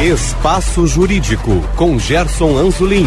Espaço 0.00 0.86
Jurídico, 0.86 1.60
com 1.76 1.98
Gerson 1.98 2.56
Anzolin. 2.56 3.04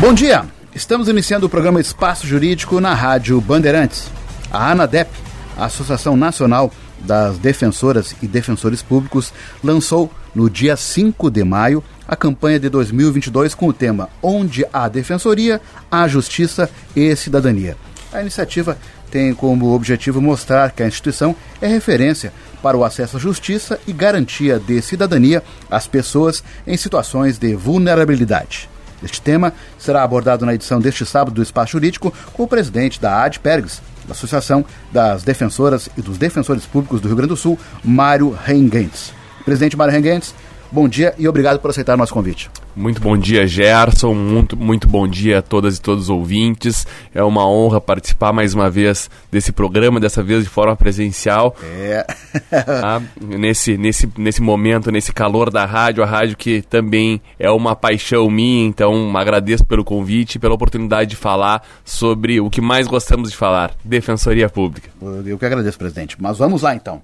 Bom 0.00 0.14
dia! 0.14 0.46
Estamos 0.74 1.06
iniciando 1.06 1.44
o 1.44 1.50
programa 1.50 1.78
Espaço 1.78 2.26
Jurídico 2.26 2.80
na 2.80 2.94
Rádio 2.94 3.38
Bandeirantes. 3.38 4.10
A 4.50 4.70
ANADEP, 4.70 5.10
a 5.54 5.66
Associação 5.66 6.16
Nacional 6.16 6.72
das 7.00 7.36
Defensoras 7.36 8.16
e 8.22 8.26
Defensores 8.26 8.80
Públicos, 8.80 9.34
lançou 9.62 10.10
no 10.34 10.48
dia 10.48 10.78
5 10.78 11.30
de 11.30 11.44
maio 11.44 11.84
a 12.08 12.16
campanha 12.16 12.58
de 12.58 12.70
2022 12.70 13.54
com 13.54 13.68
o 13.68 13.74
tema 13.74 14.08
Onde 14.22 14.64
há 14.72 14.88
Defensoria, 14.88 15.60
há 15.90 16.08
Justiça 16.08 16.70
e 16.96 17.14
Cidadania. 17.14 17.76
A 18.10 18.22
iniciativa 18.22 18.78
tem 19.10 19.34
como 19.34 19.74
objetivo 19.74 20.22
mostrar 20.22 20.70
que 20.72 20.82
a 20.82 20.86
instituição 20.86 21.36
é 21.60 21.66
referência 21.66 22.32
para 22.66 22.76
o 22.76 22.82
acesso 22.82 23.16
à 23.16 23.20
justiça 23.20 23.78
e 23.86 23.92
garantia 23.92 24.58
de 24.58 24.82
cidadania 24.82 25.40
às 25.70 25.86
pessoas 25.86 26.42
em 26.66 26.76
situações 26.76 27.38
de 27.38 27.54
vulnerabilidade. 27.54 28.68
Este 29.00 29.22
tema 29.22 29.52
será 29.78 30.02
abordado 30.02 30.44
na 30.44 30.52
edição 30.52 30.80
deste 30.80 31.06
sábado 31.06 31.32
do 31.32 31.42
Espaço 31.44 31.70
Jurídico 31.70 32.12
com 32.32 32.42
o 32.42 32.48
presidente 32.48 33.00
da 33.00 33.22
ADPERGS, 33.22 33.80
da 34.04 34.14
Associação 34.14 34.64
das 34.90 35.22
Defensoras 35.22 35.88
e 35.96 36.02
dos 36.02 36.18
Defensores 36.18 36.66
Públicos 36.66 37.00
do 37.00 37.06
Rio 37.06 37.18
Grande 37.18 37.28
do 37.28 37.36
Sul, 37.36 37.56
Mário 37.84 38.36
Renguentes. 38.44 39.12
Presidente 39.44 39.76
Mário 39.76 39.94
Renguentes, 39.94 40.34
bom 40.70 40.88
dia 40.88 41.14
e 41.18 41.28
obrigado 41.28 41.58
por 41.58 41.70
aceitar 41.70 41.94
o 41.94 41.96
nosso 41.96 42.12
convite. 42.12 42.50
Muito 42.76 43.00
bom 43.00 43.16
dia, 43.16 43.46
Gerson. 43.46 44.12
Muito, 44.12 44.54
muito 44.54 44.86
bom 44.86 45.08
dia 45.08 45.38
a 45.38 45.42
todas 45.42 45.78
e 45.78 45.80
todos 45.80 46.04
os 46.04 46.10
ouvintes. 46.10 46.86
É 47.14 47.22
uma 47.22 47.48
honra 47.48 47.80
participar 47.80 48.34
mais 48.34 48.52
uma 48.52 48.68
vez 48.68 49.08
desse 49.32 49.50
programa, 49.50 49.98
dessa 49.98 50.22
vez 50.22 50.44
de 50.44 50.50
forma 50.50 50.76
presencial. 50.76 51.56
É. 51.62 52.06
tá? 52.50 53.00
nesse, 53.18 53.78
nesse, 53.78 54.08
nesse 54.18 54.42
momento, 54.42 54.90
nesse 54.90 55.12
calor 55.12 55.50
da 55.50 55.64
rádio, 55.64 56.02
a 56.02 56.06
rádio 56.06 56.36
que 56.36 56.60
também 56.60 57.20
é 57.38 57.50
uma 57.50 57.74
paixão 57.74 58.28
minha, 58.28 58.66
então 58.66 59.16
agradeço 59.16 59.64
pelo 59.64 59.84
convite 59.84 60.34
e 60.34 60.38
pela 60.38 60.54
oportunidade 60.54 61.10
de 61.10 61.16
falar 61.16 61.62
sobre 61.84 62.40
o 62.40 62.50
que 62.50 62.60
mais 62.60 62.86
gostamos 62.86 63.30
de 63.30 63.36
falar, 63.36 63.72
Defensoria 63.84 64.50
Pública. 64.50 64.90
Eu 65.24 65.38
que 65.38 65.46
agradeço, 65.46 65.78
presidente. 65.78 66.16
Mas 66.20 66.36
vamos 66.36 66.62
lá 66.62 66.74
então. 66.74 67.02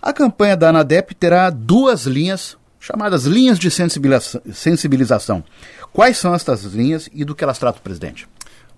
A 0.00 0.12
campanha 0.12 0.56
da 0.56 0.68
ANADEP 0.68 1.14
terá 1.14 1.50
duas 1.50 2.06
linhas 2.06 2.56
chamadas 2.80 3.24
linhas 3.24 3.58
de 3.58 3.70
sensibilização. 3.70 5.44
Quais 5.92 6.16
são 6.16 6.34
estas 6.34 6.62
linhas 6.64 7.08
e 7.12 7.24
do 7.24 7.34
que 7.34 7.44
elas 7.44 7.58
tratam, 7.58 7.82
presidente? 7.82 8.28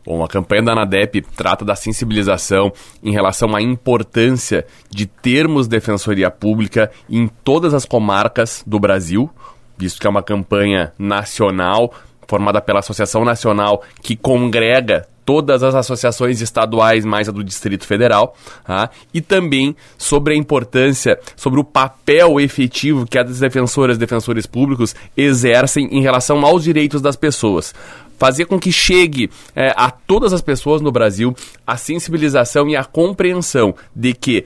Bom, 0.05 0.25
a 0.25 0.29
campanha 0.29 0.63
da 0.63 0.73
ANADEP 0.73 1.21
trata 1.37 1.65
da 1.65 1.77
sensibilização 1.77 2.73
em 3.03 3.13
relação 3.13 3.55
à 3.55 3.61
importância 3.61 4.67
de 4.89 5.07
termos 5.07 5.69
defensoria 5.69 6.31
pública 6.31 6.91
em 7.09 7.29
todas 7.45 7.75
as 7.75 7.85
comarcas 7.85 8.63
do 8.67 8.81
Brasil, 8.81 9.29
visto 9.77 10.01
que 10.01 10.07
é 10.07 10.11
uma 10.11 10.23
campanha 10.23 10.93
nacional 10.99 11.93
formada 12.31 12.61
pela 12.61 12.79
Associação 12.79 13.25
Nacional 13.25 13.83
que 14.01 14.15
congrega 14.15 15.05
todas 15.25 15.63
as 15.63 15.75
associações 15.75 16.41
estaduais, 16.41 17.05
mais 17.05 17.29
a 17.29 17.33
do 17.33 17.45
Distrito 17.45 17.85
Federal, 17.87 18.37
tá? 18.65 18.89
e 19.13 19.21
também 19.21 19.77
sobre 19.99 20.35
a 20.35 20.37
importância, 20.37 21.19
sobre 21.37 21.61
o 21.61 21.65
papel 21.65 22.41
efetivo 22.41 23.05
que 23.05 23.19
as 23.19 23.41
defensoras 23.41 23.97
e 23.97 24.01
defensores 24.01 24.47
públicos 24.47 24.95
exercem 25.17 25.89
em 25.91 26.01
relação 26.01 26.45
aos 26.45 26.63
direitos 26.65 27.03
das 27.03 27.17
pessoas 27.17 27.75
fazer 28.19 28.45
com 28.45 28.59
que 28.61 28.71
chegue 28.71 29.31
é, 29.57 29.73
a 29.75 29.91
todas 29.91 30.35
as 30.35 30.43
pessoas 30.43 30.83
no 30.83 30.93
Brasil 30.93 31.35
a 31.67 31.79
sensibilização 31.79 32.69
e 32.69 32.77
a 32.77 32.85
compreensão 32.85 33.75
de 33.97 34.13
que 34.13 34.45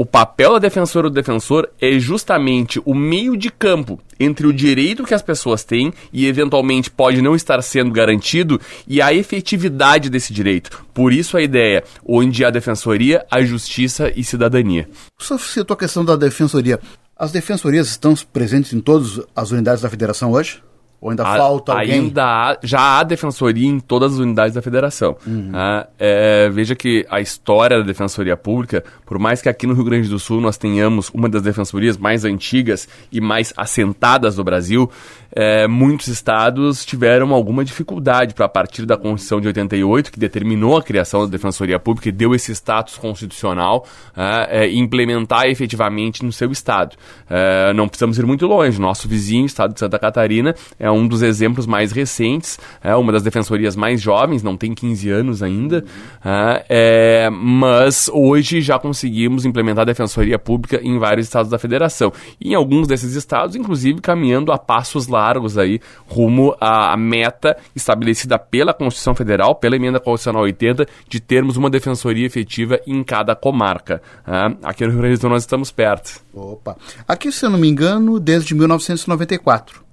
o 0.00 0.06
papel 0.06 0.54
da 0.54 0.60
defensora 0.60 1.08
ou 1.08 1.10
do 1.10 1.14
defensor 1.14 1.68
é 1.78 1.98
justamente 1.98 2.80
o 2.86 2.94
meio 2.94 3.36
de 3.36 3.50
campo 3.50 4.00
entre 4.18 4.46
o 4.46 4.52
direito 4.52 5.04
que 5.04 5.12
as 5.12 5.20
pessoas 5.20 5.62
têm 5.62 5.92
e 6.10 6.26
eventualmente 6.26 6.90
pode 6.90 7.20
não 7.20 7.34
estar 7.34 7.60
sendo 7.60 7.90
garantido 7.90 8.58
e 8.88 9.02
a 9.02 9.12
efetividade 9.12 10.08
desse 10.08 10.32
direito. 10.32 10.86
Por 10.94 11.12
isso 11.12 11.36
a 11.36 11.42
ideia, 11.42 11.84
onde 12.02 12.42
há 12.42 12.48
defensoria, 12.48 13.26
a 13.30 13.42
justiça 13.42 14.10
e 14.16 14.24
cidadania. 14.24 14.88
Só 15.18 15.36
citou 15.36 15.74
a 15.74 15.78
questão 15.78 16.02
da 16.02 16.16
defensoria. 16.16 16.80
As 17.14 17.30
defensorias 17.30 17.90
estão 17.90 18.14
presentes 18.32 18.72
em 18.72 18.80
todas 18.80 19.20
as 19.36 19.50
unidades 19.50 19.82
da 19.82 19.90
federação 19.90 20.32
hoje? 20.32 20.62
Ou 21.00 21.10
ainda 21.10 21.26
a, 21.26 21.36
falta 21.36 21.72
alguém? 21.72 21.92
Ainda 21.92 22.24
há, 22.24 22.58
já 22.62 22.98
há 22.98 23.02
defensoria 23.02 23.66
em 23.66 23.80
todas 23.80 24.14
as 24.14 24.18
unidades 24.18 24.54
da 24.54 24.60
federação. 24.60 25.16
Uhum. 25.26 25.50
Ah, 25.54 25.86
é, 25.98 26.50
veja 26.50 26.74
que 26.74 27.06
a 27.08 27.20
história 27.20 27.78
da 27.78 27.84
defensoria 27.84 28.36
pública, 28.36 28.84
por 29.06 29.18
mais 29.18 29.40
que 29.40 29.48
aqui 29.48 29.66
no 29.66 29.72
Rio 29.72 29.84
Grande 29.84 30.08
do 30.08 30.18
Sul 30.18 30.40
nós 30.42 30.58
tenhamos 30.58 31.08
uma 31.14 31.28
das 31.28 31.42
defensorias 31.42 31.96
mais 31.96 32.24
antigas 32.26 32.86
e 33.10 33.18
mais 33.18 33.52
assentadas 33.56 34.36
do 34.36 34.44
Brasil, 34.44 34.90
é, 35.32 35.66
muitos 35.66 36.08
estados 36.08 36.84
tiveram 36.84 37.32
alguma 37.32 37.64
dificuldade 37.64 38.34
para, 38.34 38.46
a 38.46 38.48
partir 38.48 38.84
da 38.84 38.96
Constituição 38.96 39.40
de 39.40 39.46
88, 39.48 40.10
que 40.10 40.18
determinou 40.18 40.76
a 40.76 40.82
criação 40.82 41.20
da 41.20 41.30
Defensoria 41.30 41.78
Pública 41.78 42.08
e 42.08 42.12
deu 42.12 42.34
esse 42.34 42.52
status 42.52 42.96
constitucional, 42.96 43.86
é, 44.16 44.64
é, 44.64 44.72
implementar 44.72 45.46
efetivamente 45.46 46.24
no 46.24 46.32
seu 46.32 46.50
estado. 46.50 46.96
É, 47.28 47.72
não 47.72 47.88
precisamos 47.88 48.18
ir 48.18 48.26
muito 48.26 48.46
longe. 48.46 48.80
Nosso 48.80 49.08
vizinho, 49.08 49.44
o 49.44 49.46
estado 49.46 49.74
de 49.74 49.80
Santa 49.80 49.98
Catarina, 49.98 50.54
é 50.78 50.90
um 50.90 51.06
dos 51.06 51.22
exemplos 51.22 51.66
mais 51.66 51.92
recentes, 51.92 52.58
é 52.82 52.94
uma 52.96 53.12
das 53.12 53.22
defensorias 53.22 53.76
mais 53.76 54.00
jovens, 54.00 54.42
não 54.42 54.56
tem 54.56 54.74
15 54.74 55.10
anos 55.10 55.42
ainda, 55.42 55.84
é, 56.24 56.64
é, 56.68 57.30
mas 57.30 58.10
hoje 58.12 58.60
já 58.60 58.78
conseguimos 58.78 59.44
implementar 59.44 59.82
a 59.82 59.86
Defensoria 59.86 60.38
Pública 60.38 60.80
em 60.82 60.98
vários 60.98 61.26
estados 61.26 61.50
da 61.50 61.58
federação. 61.58 62.12
E 62.40 62.50
em 62.50 62.54
alguns 62.54 62.88
desses 62.88 63.14
estados, 63.14 63.54
inclusive, 63.54 64.00
caminhando 64.00 64.52
a 64.52 64.58
passos 64.58 65.06
lá 65.06 65.19
largos 65.20 65.58
aí 65.58 65.80
rumo 66.06 66.56
à, 66.60 66.96
meta 66.96 67.56
estabelecida 67.76 68.38
pela 68.38 68.72
Constituição 68.72 69.14
Federal, 69.14 69.54
pela 69.54 69.76
emenda 69.76 70.00
constitucional 70.00 70.42
80, 70.44 70.86
de 71.08 71.20
termos 71.20 71.56
uma 71.56 71.68
defensoria 71.68 72.26
efetiva 72.26 72.80
em 72.86 73.02
cada 73.04 73.36
comarca. 73.36 74.00
Ah, 74.26 74.52
aqui 74.62 74.84
no 74.84 74.92
Rio 74.92 75.00
Grande 75.00 75.16
do 75.16 75.20
Sul 75.20 75.30
nós 75.30 75.42
estamos 75.42 75.70
perto. 75.70 76.20
Opa. 76.32 76.76
Aqui, 77.06 77.30
se 77.30 77.44
eu 77.44 77.50
não 77.50 77.58
me 77.58 77.68
engano, 77.68 78.18
desde 78.18 78.54
1994. 78.54 79.89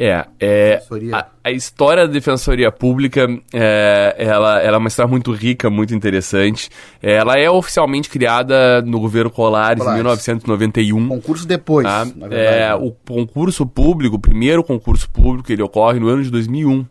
É, 0.00 0.24
é 0.38 0.80
a, 1.12 1.26
a, 1.42 1.50
história 1.50 2.06
da 2.06 2.12
Defensoria 2.12 2.70
Pública, 2.70 3.26
é, 3.52 4.14
ela, 4.16 4.60
ela 4.62 4.76
é 4.76 4.78
uma 4.78 4.86
história 4.86 5.10
muito 5.10 5.32
rica, 5.32 5.68
muito 5.68 5.92
interessante. 5.92 6.70
Ela 7.02 7.36
é 7.36 7.50
oficialmente 7.50 8.08
criada 8.08 8.80
no 8.82 9.00
governo 9.00 9.28
Colares, 9.28 9.80
Colares. 9.80 9.98
em 9.98 10.04
1991. 10.04 11.08
Concurso 11.08 11.48
depois, 11.48 11.84
tá? 11.84 12.06
É, 12.30 12.72
o 12.76 12.92
concurso 12.92 13.66
público, 13.66 14.14
o 14.14 14.20
primeiro 14.20 14.62
concurso 14.62 15.10
público, 15.10 15.50
ele 15.50 15.62
ocorre 15.62 15.98
no 15.98 16.06
ano 16.06 16.22
de 16.22 16.30
2001. 16.30 16.86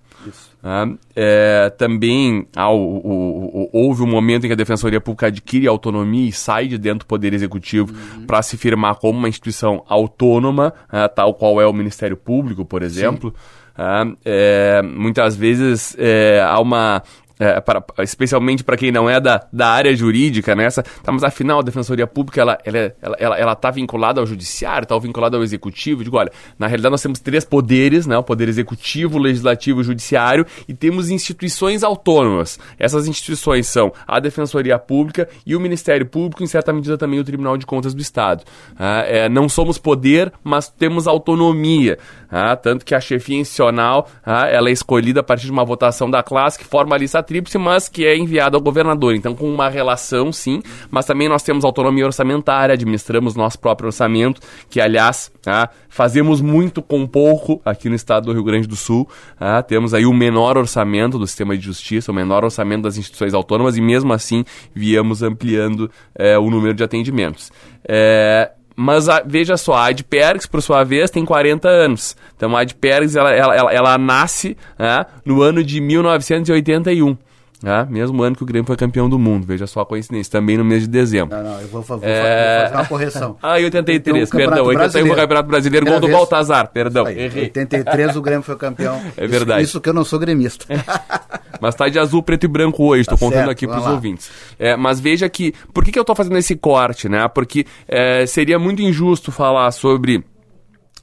Né? 0.61 0.97
É, 1.16 1.69
também 1.78 2.47
ah, 2.55 2.69
o, 2.69 2.78
o, 2.78 3.63
o, 3.63 3.69
houve 3.72 4.01
um 4.01 4.07
momento 4.07 4.45
em 4.45 4.47
que 4.47 4.53
a 4.53 4.57
Defensoria 4.57 5.00
Pública 5.00 5.28
adquire 5.28 5.67
autonomia 5.67 6.28
e 6.29 6.31
sai 6.31 6.67
de 6.67 6.78
dentro 6.78 7.00
do 7.00 7.05
Poder 7.05 7.33
Executivo 7.33 7.94
uhum. 7.94 8.25
para 8.25 8.41
se 8.41 8.57
firmar 8.57 8.95
como 8.95 9.17
uma 9.17 9.29
instituição 9.29 9.83
autônoma, 9.88 10.73
ah, 10.89 11.07
tal 11.07 11.33
qual 11.33 11.61
é 11.61 11.67
o 11.67 11.73
Ministério 11.73 12.17
Público, 12.17 12.66
por 12.66 12.81
exemplo. 12.81 13.33
Ah, 13.77 14.06
é, 14.25 14.81
muitas 14.81 15.35
vezes 15.35 15.95
é, 16.00 16.41
há 16.44 16.59
uma 16.59 17.03
é, 17.39 17.61
para, 17.61 17.83
especialmente 17.99 18.63
para 18.63 18.77
quem 18.77 18.91
não 18.91 19.09
é 19.09 19.19
da, 19.19 19.45
da 19.51 19.69
área 19.69 19.95
jurídica, 19.95 20.55
nessa, 20.55 20.81
né? 20.81 20.87
tá, 21.03 21.11
mas 21.11 21.23
afinal 21.23 21.59
a 21.59 21.63
Defensoria 21.63 22.07
Pública 22.07 22.41
ela 22.41 22.57
ela, 22.63 22.95
ela, 23.01 23.15
ela, 23.19 23.37
ela 23.37 23.55
tá 23.55 23.71
vinculada 23.71 24.19
ao 24.19 24.27
Judiciário, 24.27 24.83
está 24.83 24.97
vinculada 24.97 25.37
ao 25.37 25.43
Executivo. 25.43 26.03
Digo, 26.03 26.17
olha, 26.17 26.31
na 26.57 26.67
realidade 26.67 26.91
nós 26.91 27.01
temos 27.01 27.19
três 27.19 27.45
poderes, 27.45 28.05
né, 28.05 28.17
o 28.17 28.23
Poder 28.23 28.47
Executivo, 28.47 29.17
Legislativo 29.17 29.81
e 29.81 29.83
Judiciário, 29.83 30.45
e 30.67 30.73
temos 30.73 31.09
instituições 31.09 31.83
autônomas. 31.83 32.59
Essas 32.79 33.07
instituições 33.07 33.67
são 33.67 33.91
a 34.07 34.19
Defensoria 34.19 34.77
Pública 34.79 35.27
e 35.45 35.55
o 35.55 35.59
Ministério 35.59 36.05
Público, 36.05 36.43
em 36.43 36.47
certa 36.47 36.73
medida 36.73 36.97
também 36.97 37.19
o 37.19 37.23
Tribunal 37.23 37.57
de 37.57 37.65
Contas 37.65 37.93
do 37.93 38.01
Estado. 38.01 38.43
Ah, 38.77 39.03
é, 39.05 39.29
não 39.29 39.47
somos 39.47 39.77
poder, 39.77 40.31
mas 40.44 40.69
temos 40.69 41.07
autonomia. 41.07 41.97
Ah, 42.29 42.56
tanto 42.56 42.85
que 42.85 42.94
a 42.94 43.00
chefia 43.00 43.38
institucional 43.38 44.09
ah, 44.25 44.47
ela 44.47 44.69
é 44.69 44.71
escolhida 44.71 45.21
a 45.21 45.23
partir 45.23 45.45
de 45.45 45.51
uma 45.51 45.63
votação 45.63 46.09
da 46.09 46.21
classe 46.21 46.59
que 46.59 46.65
forma 46.65 46.95
a 46.95 46.97
lista 46.97 47.19
tríplice, 47.27 47.57
mas 47.57 47.89
que 47.89 48.06
é 48.06 48.18
enviada 48.18 48.57
ao 48.57 48.62
governador. 48.62 49.13
Então, 49.13 49.35
com 49.35 49.53
uma 49.53 49.69
relação, 49.69 50.31
sim, 50.31 50.62
mas 50.89 51.06
também 51.06 51.27
nós 51.27 51.44
temos 51.44 51.65
autonomia 51.65 52.06
orçamentária, 52.06 52.74
administramos 52.74 53.35
nosso 53.35 53.59
próprio 53.59 53.88
orçamento, 53.88 54.41
que, 54.69 54.79
aliás, 54.79 55.31
ah, 55.45 55.69
fazemos 55.89 56.41
muito 56.41 56.81
com 56.81 57.06
pouco 57.06 57.62
aqui 57.65 57.89
no 57.89 57.95
estado 57.95 58.25
do 58.25 58.33
Rio 58.33 58.44
Grande 58.44 58.68
do 58.68 58.75
Sul. 58.75 59.07
Ah, 59.39 59.62
temos 59.62 59.94
aí 59.94 60.06
o 60.06 60.13
menor 60.13 60.57
orçamento 60.57 61.19
do 61.19 61.27
sistema 61.27 61.57
de 61.57 61.63
justiça, 61.63 62.12
o 62.12 62.15
menor 62.15 62.44
orçamento 62.44 62.83
das 62.83 62.97
instituições 62.97 63.33
autônomas, 63.33 63.77
e 63.77 63.81
mesmo 63.81 64.13
assim 64.13 64.45
viemos 64.74 65.21
ampliando 65.21 65.91
eh, 66.15 66.38
o 66.38 66.50
número 66.50 66.74
de 66.74 66.83
atendimentos. 66.83 67.51
É, 67.88 68.51
mas 68.79 69.09
a, 69.09 69.24
veja 69.25 69.57
só, 69.57 69.74
a 69.74 69.88
Adpergs, 69.88 70.45
por 70.45 70.62
sua 70.62 70.83
vez, 70.83 71.09
tem 71.09 71.25
40 71.25 71.68
anos. 71.68 72.15
Então 72.35 72.56
a 72.56 72.62
Adpergs, 72.62 73.15
ela, 73.15 73.33
ela, 73.33 73.56
ela, 73.56 73.74
ela 73.74 73.97
nasce 73.97 74.56
né, 74.77 75.03
no 75.25 75.41
ano 75.41 75.63
de 75.63 75.81
1981. 75.81 77.18
Né? 77.62 77.88
mesmo 77.89 78.21
ano 78.24 78.36
que 78.36 78.44
o 78.44 78.45
Grêmio 78.45 78.65
foi 78.65 78.75
campeão 78.75 79.09
do 79.09 79.18
mundo, 79.18 79.45
veja 79.45 79.65
só 79.68 79.81
a 79.81 79.86
coincidência, 79.86 80.31
também 80.31 80.57
no 80.57 80.65
mês 80.65 80.83
de 80.83 80.88
dezembro. 80.88 81.36
Não, 81.36 81.44
não, 81.44 81.62
eu 81.62 81.68
vou, 81.68 81.81
vou, 81.81 82.00
é... 82.01 82.62
vou 82.62 82.63
fazer 82.63 82.75
uma 82.75 82.86
correção. 82.86 83.38
ah, 83.42 83.54
83, 83.54 84.27
então, 84.27 84.39
perdão, 84.39 84.65
81 84.65 84.92
foi 84.92 85.12
o 85.12 85.15
Campeonato 85.15 85.50
Brasileiro, 85.50 85.86
gol 85.86 86.00
do 86.00 86.07
Baltazar, 86.07 86.68
perdão, 86.71 87.07
errei. 87.07 87.44
83 87.44 88.15
o 88.15 88.21
Grêmio 88.21 88.44
foi 88.44 88.56
campeão. 88.56 89.01
É 89.18 89.25
verdade. 89.25 89.62
Isso, 89.62 89.71
isso 89.71 89.81
que 89.81 89.89
eu 89.89 89.94
não 89.94 90.06
sou 90.06 90.19
gremista. 90.19 90.65
mas 91.59 91.74
tá 91.74 91.89
de 91.89 91.98
azul, 91.98 92.21
preto 92.21 92.44
e 92.44 92.48
branco 92.48 92.83
hoje, 92.83 93.01
estou 93.01 93.18
tá 93.18 93.25
contando 93.25 93.39
certo, 93.39 93.51
aqui 93.51 93.68
para 93.68 93.80
os 93.80 93.88
ouvintes. 93.88 94.30
É, 94.60 94.75
mas 94.75 95.00
veja 95.00 95.27
que, 95.27 95.53
por 95.74 95.83
que, 95.83 95.92
que 95.92 96.00
eu 96.00 96.01
estou 96.01 96.15
fazendo 96.15 96.38
esse 96.38 96.56
corte, 96.56 97.10
né? 97.10 97.27
Porque 97.27 97.65
é, 97.88 98.25
seria 98.25 98.60
muito 98.60 98.81
injusto 98.81 99.31
falar 99.31 99.71
sobre 99.71 100.24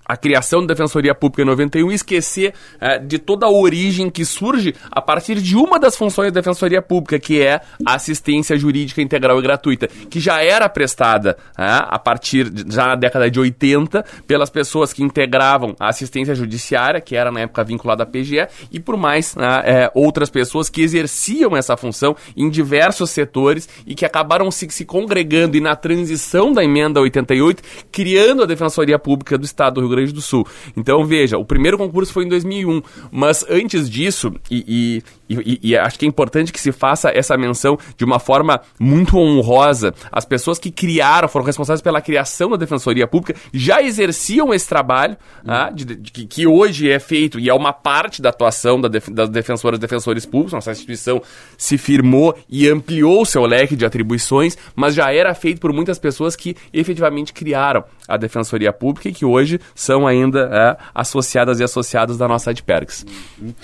a 0.04 0.16
criação 0.16 0.60
da 0.60 0.74
Defensoria 0.74 1.14
Pública 1.14 1.42
em 1.42 1.46
91 1.46 1.90
e 1.90 1.94
esquecer 1.94 2.54
é, 2.80 2.98
de 2.98 3.18
toda 3.18 3.46
a 3.46 3.50
origem 3.50 4.10
que 4.10 4.24
surge 4.24 4.74
a 4.90 5.00
partir 5.00 5.40
de 5.40 5.56
uma 5.56 5.78
das 5.78 5.96
funções 5.96 6.32
da 6.32 6.40
Defensoria 6.40 6.82
Pública, 6.82 7.18
que 7.18 7.40
é 7.40 7.60
a 7.86 7.94
assistência 7.94 8.56
jurídica 8.56 9.00
integral 9.00 9.38
e 9.38 9.42
gratuita, 9.42 9.88
que 9.88 10.20
já 10.20 10.42
era 10.42 10.68
prestada 10.68 11.36
é, 11.56 11.64
a 11.64 11.98
partir, 11.98 12.50
de, 12.50 12.74
já 12.74 12.86
na 12.88 12.96
década 12.96 13.30
de 13.30 13.40
80, 13.40 14.04
pelas 14.26 14.50
pessoas 14.50 14.92
que 14.92 15.02
integravam 15.02 15.74
a 15.80 15.88
assistência 15.88 16.34
judiciária, 16.34 17.00
que 17.00 17.16
era 17.16 17.30
na 17.30 17.40
época 17.40 17.64
vinculada 17.64 18.02
à 18.02 18.06
PGE, 18.06 18.46
e 18.70 18.78
por 18.78 18.96
mais 18.96 19.34
né, 19.34 19.62
é, 19.64 19.90
outras 19.94 20.28
pessoas 20.28 20.68
que 20.68 20.82
exerciam 20.82 21.56
essa 21.56 21.76
função 21.76 22.14
em 22.36 22.50
diversos 22.50 23.10
setores 23.10 23.68
e 23.86 23.94
que 23.94 24.04
acabaram 24.04 24.50
se, 24.50 24.68
se 24.70 24.84
congregando 24.84 25.56
e 25.56 25.60
na 25.60 25.74
transição 25.74 26.52
da 26.52 26.62
emenda 26.62 27.00
88, 27.00 27.62
criando 27.90 28.42
a 28.42 28.46
Defensoria 28.46 28.98
Pública 28.98 29.38
do 29.38 29.44
Estado 29.44 29.74
do 29.74 29.80
Rio 29.80 29.93
Grande 29.94 30.12
do 30.12 30.22
Sul. 30.22 30.46
Então, 30.76 31.04
veja, 31.04 31.38
o 31.38 31.44
primeiro 31.44 31.78
concurso 31.78 32.12
foi 32.12 32.24
em 32.24 32.28
2001, 32.28 32.82
mas 33.10 33.44
antes 33.48 33.88
disso, 33.88 34.32
e, 34.50 35.02
e, 35.28 35.58
e, 35.62 35.70
e, 35.70 35.76
acho 35.76 35.98
que 35.98 36.04
é 36.04 36.08
importante 36.08 36.52
que 36.52 36.60
se 36.60 36.70
faça 36.70 37.10
essa 37.10 37.36
menção 37.36 37.78
de 37.96 38.04
uma 38.04 38.18
forma 38.18 38.60
muito 38.78 39.16
honrosa, 39.16 39.94
as 40.12 40.24
pessoas 40.24 40.58
que 40.58 40.70
criaram, 40.70 41.28
foram 41.28 41.46
responsáveis 41.46 41.80
pela 41.80 42.00
criação 42.00 42.50
da 42.50 42.56
Defensoria 42.56 43.06
Pública, 43.06 43.38
já 43.52 43.82
exerciam 43.82 44.52
esse 44.52 44.68
trabalho, 44.68 45.16
uhum. 45.44 45.52
ah, 45.52 45.70
de, 45.70 45.84
de, 45.84 45.96
de, 45.96 46.26
que 46.26 46.46
hoje 46.46 46.90
é 46.90 46.98
feito 46.98 47.38
e 47.40 47.48
é 47.48 47.54
uma 47.54 47.72
parte 47.72 48.20
da 48.20 48.28
atuação 48.28 48.80
da 48.80 48.88
def, 48.88 49.08
das 49.08 49.28
defensoras 49.28 49.78
e 49.78 49.80
defensores 49.80 50.26
públicos, 50.26 50.52
nossa 50.52 50.72
instituição 50.72 51.22
se 51.56 51.78
firmou 51.78 52.36
e 52.48 52.68
ampliou 52.68 53.24
seu 53.24 53.46
leque 53.46 53.76
de 53.76 53.86
atribuições, 53.86 54.58
mas 54.74 54.94
já 54.94 55.12
era 55.12 55.34
feito 55.34 55.60
por 55.60 55.72
muitas 55.72 55.98
pessoas 55.98 56.36
que 56.36 56.56
efetivamente 56.72 57.32
criaram 57.32 57.84
a 58.06 58.16
Defensoria 58.16 58.72
Pública 58.72 59.08
e 59.08 59.12
que 59.12 59.24
hoje 59.24 59.58
são 59.74 60.06
ainda 60.06 60.50
é, 60.52 60.76
associadas 60.94 61.60
e 61.60 61.64
associados 61.64 62.18
da 62.18 62.28
nossa 62.28 62.50
ADPERGS. 62.50 63.06
Uhum. 63.40 63.54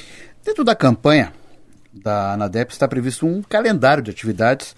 Dentro 0.42 0.64
da 0.64 0.74
campanha 0.74 1.32
da 1.92 2.34
ANADEP 2.34 2.72
está 2.72 2.86
previsto 2.86 3.26
um 3.26 3.42
calendário 3.42 4.02
de 4.02 4.10
atividades 4.10 4.74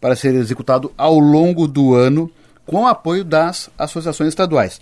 para 0.00 0.16
ser 0.16 0.34
executado 0.34 0.92
ao 0.96 1.18
longo 1.18 1.66
do 1.66 1.94
ano 1.94 2.30
com 2.66 2.82
o 2.82 2.86
apoio 2.86 3.24
das 3.24 3.70
associações 3.78 4.28
estaduais. 4.28 4.80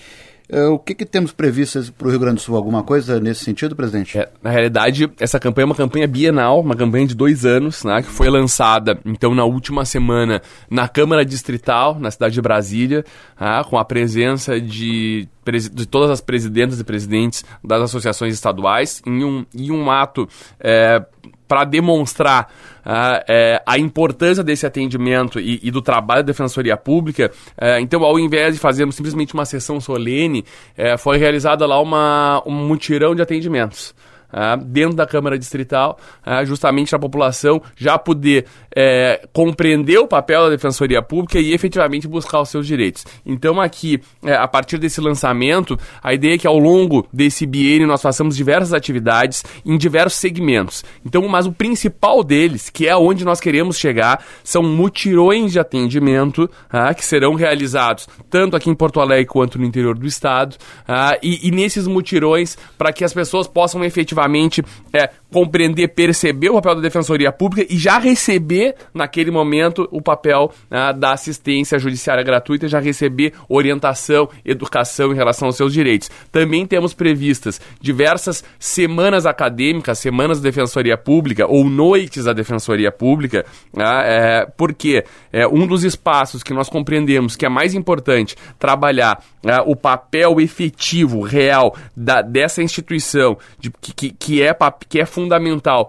Uh, 0.50 0.72
o 0.72 0.78
que, 0.78 0.94
que, 0.94 1.06
temos 1.06 1.32
previsto 1.32 1.92
para 1.94 2.08
o 2.08 2.10
Rio 2.10 2.20
Grande 2.20 2.36
do 2.36 2.40
Sul? 2.42 2.56
Alguma 2.56 2.82
coisa 2.82 3.18
nesse 3.18 3.42
sentido, 3.42 3.74
presidente? 3.74 4.18
É, 4.18 4.28
na 4.42 4.50
realidade, 4.50 5.10
essa 5.18 5.40
campanha 5.40 5.64
é 5.64 5.66
uma 5.66 5.74
campanha 5.74 6.06
bienal, 6.06 6.60
uma 6.60 6.76
campanha 6.76 7.06
de 7.06 7.14
dois 7.14 7.46
anos, 7.46 7.82
né, 7.84 8.02
que 8.02 8.08
foi 8.08 8.28
lançada, 8.28 8.98
então, 9.06 9.34
na 9.34 9.44
última 9.44 9.86
semana 9.86 10.42
na 10.68 10.88
Câmara 10.88 11.24
Distrital, 11.24 11.98
na 11.98 12.10
cidade 12.10 12.34
de 12.34 12.42
Brasília, 12.42 13.02
né, 13.40 13.62
com 13.70 13.78
a 13.78 13.84
presença 13.84 14.60
de, 14.60 15.26
de 15.72 15.86
todas 15.86 16.10
as 16.10 16.20
presidentas 16.20 16.78
e 16.78 16.84
presidentes 16.84 17.44
das 17.64 17.80
associações 17.80 18.34
estaduais, 18.34 19.00
em 19.06 19.24
um, 19.24 19.46
em 19.54 19.70
um 19.70 19.90
ato 19.90 20.28
é, 20.60 21.02
para 21.46 21.64
demonstrar 21.64 22.50
uh, 22.84 23.22
é, 23.28 23.62
a 23.66 23.78
importância 23.78 24.42
desse 24.42 24.66
atendimento 24.66 25.38
e, 25.38 25.60
e, 25.62 25.70
do 25.70 25.82
trabalho 25.82 26.22
da 26.22 26.28
Defensoria 26.28 26.76
Pública. 26.76 27.30
Uh, 27.56 27.78
então, 27.80 28.02
ao 28.04 28.18
invés 28.18 28.54
de 28.54 28.60
fazermos 28.60 28.94
simplesmente 28.94 29.34
uma 29.34 29.44
sessão 29.44 29.80
solene, 29.80 30.44
uh, 30.78 30.96
foi 30.98 31.18
realizada 31.18 31.66
lá 31.66 31.80
uma, 31.80 32.42
um 32.46 32.52
mutirão 32.52 33.14
de 33.14 33.22
atendimentos. 33.22 33.94
Uh, 34.32 34.64
dentro 34.64 34.96
da 34.96 35.06
Câmara 35.06 35.38
Distrital, 35.38 35.98
uh, 36.26 36.44
justamente 36.46 36.94
a 36.94 36.98
população 36.98 37.60
já 37.76 37.98
poder 37.98 38.46
uh, 38.70 39.28
compreender 39.30 39.98
o 39.98 40.06
papel 40.06 40.44
da 40.44 40.50
Defensoria 40.50 41.02
Pública 41.02 41.38
e 41.38 41.52
efetivamente 41.52 42.08
buscar 42.08 42.40
os 42.40 42.48
seus 42.48 42.66
direitos. 42.66 43.04
Então, 43.26 43.60
aqui, 43.60 44.00
é, 44.24 44.34
a 44.34 44.48
partir 44.48 44.78
desse 44.78 45.02
lançamento, 45.02 45.78
a 46.02 46.14
ideia 46.14 46.36
é 46.36 46.38
que 46.38 46.46
ao 46.46 46.58
longo 46.58 47.06
desse 47.12 47.44
biênio 47.44 47.86
nós 47.86 48.00
façamos 48.00 48.34
diversas 48.34 48.72
atividades 48.72 49.44
em 49.66 49.76
diversos 49.76 50.18
segmentos. 50.18 50.82
Então, 51.04 51.28
mas 51.28 51.46
o 51.46 51.52
principal 51.52 52.24
deles, 52.24 52.70
que 52.70 52.88
é 52.88 52.96
onde 52.96 53.26
nós 53.26 53.38
queremos 53.38 53.76
chegar, 53.76 54.24
são 54.42 54.62
mutirões 54.62 55.52
de 55.52 55.60
atendimento 55.60 56.44
uh, 56.44 56.94
que 56.94 57.04
serão 57.04 57.34
realizados 57.34 58.08
tanto 58.30 58.56
aqui 58.56 58.70
em 58.70 58.74
Porto 58.74 58.98
Alegre 58.98 59.26
quanto 59.26 59.58
no 59.58 59.64
interior 59.66 59.96
do 59.96 60.06
estado. 60.06 60.56
E, 61.22 61.48
e 61.48 61.50
nesses 61.50 61.86
mutirões, 61.86 62.56
para 62.78 62.92
que 62.92 63.04
as 63.04 63.12
pessoas 63.12 63.46
possam 63.46 63.84
efetivamente 63.84 64.21
efetivamente 64.22 64.64
é, 64.92 65.10
compreender, 65.32 65.88
perceber 65.88 66.50
o 66.50 66.54
papel 66.54 66.76
da 66.76 66.80
Defensoria 66.82 67.32
Pública 67.32 67.66
e 67.72 67.78
já 67.78 67.98
receber, 67.98 68.74
naquele 68.92 69.30
momento, 69.30 69.88
o 69.90 70.00
papel 70.00 70.52
né, 70.70 70.92
da 70.92 71.12
assistência 71.12 71.78
judiciária 71.78 72.22
gratuita, 72.22 72.68
já 72.68 72.78
receber 72.78 73.32
orientação, 73.48 74.28
educação 74.44 75.12
em 75.12 75.16
relação 75.16 75.48
aos 75.48 75.56
seus 75.56 75.72
direitos. 75.72 76.10
Também 76.30 76.66
temos 76.66 76.92
previstas 76.92 77.60
diversas 77.80 78.44
semanas 78.58 79.24
acadêmicas, 79.24 79.98
semanas 79.98 80.38
da 80.40 80.44
Defensoria 80.44 80.98
Pública 80.98 81.46
ou 81.46 81.64
noites 81.64 82.24
da 82.24 82.32
Defensoria 82.32 82.92
Pública, 82.92 83.44
né, 83.74 83.84
é, 84.04 84.46
porque 84.56 85.04
é, 85.32 85.46
um 85.46 85.66
dos 85.66 85.82
espaços 85.82 86.42
que 86.42 86.52
nós 86.52 86.68
compreendemos 86.68 87.36
que 87.36 87.46
é 87.46 87.48
mais 87.48 87.74
importante 87.74 88.36
trabalhar 88.58 89.24
é, 89.44 89.60
o 89.62 89.74
papel 89.74 90.40
efetivo, 90.40 91.22
real 91.22 91.74
da, 91.96 92.20
dessa 92.20 92.62
instituição, 92.62 93.38
de, 93.58 93.70
que, 93.80 94.10
que, 94.10 94.42
é, 94.42 94.54
que 94.88 95.00
é 95.00 95.06
fundamental 95.06 95.21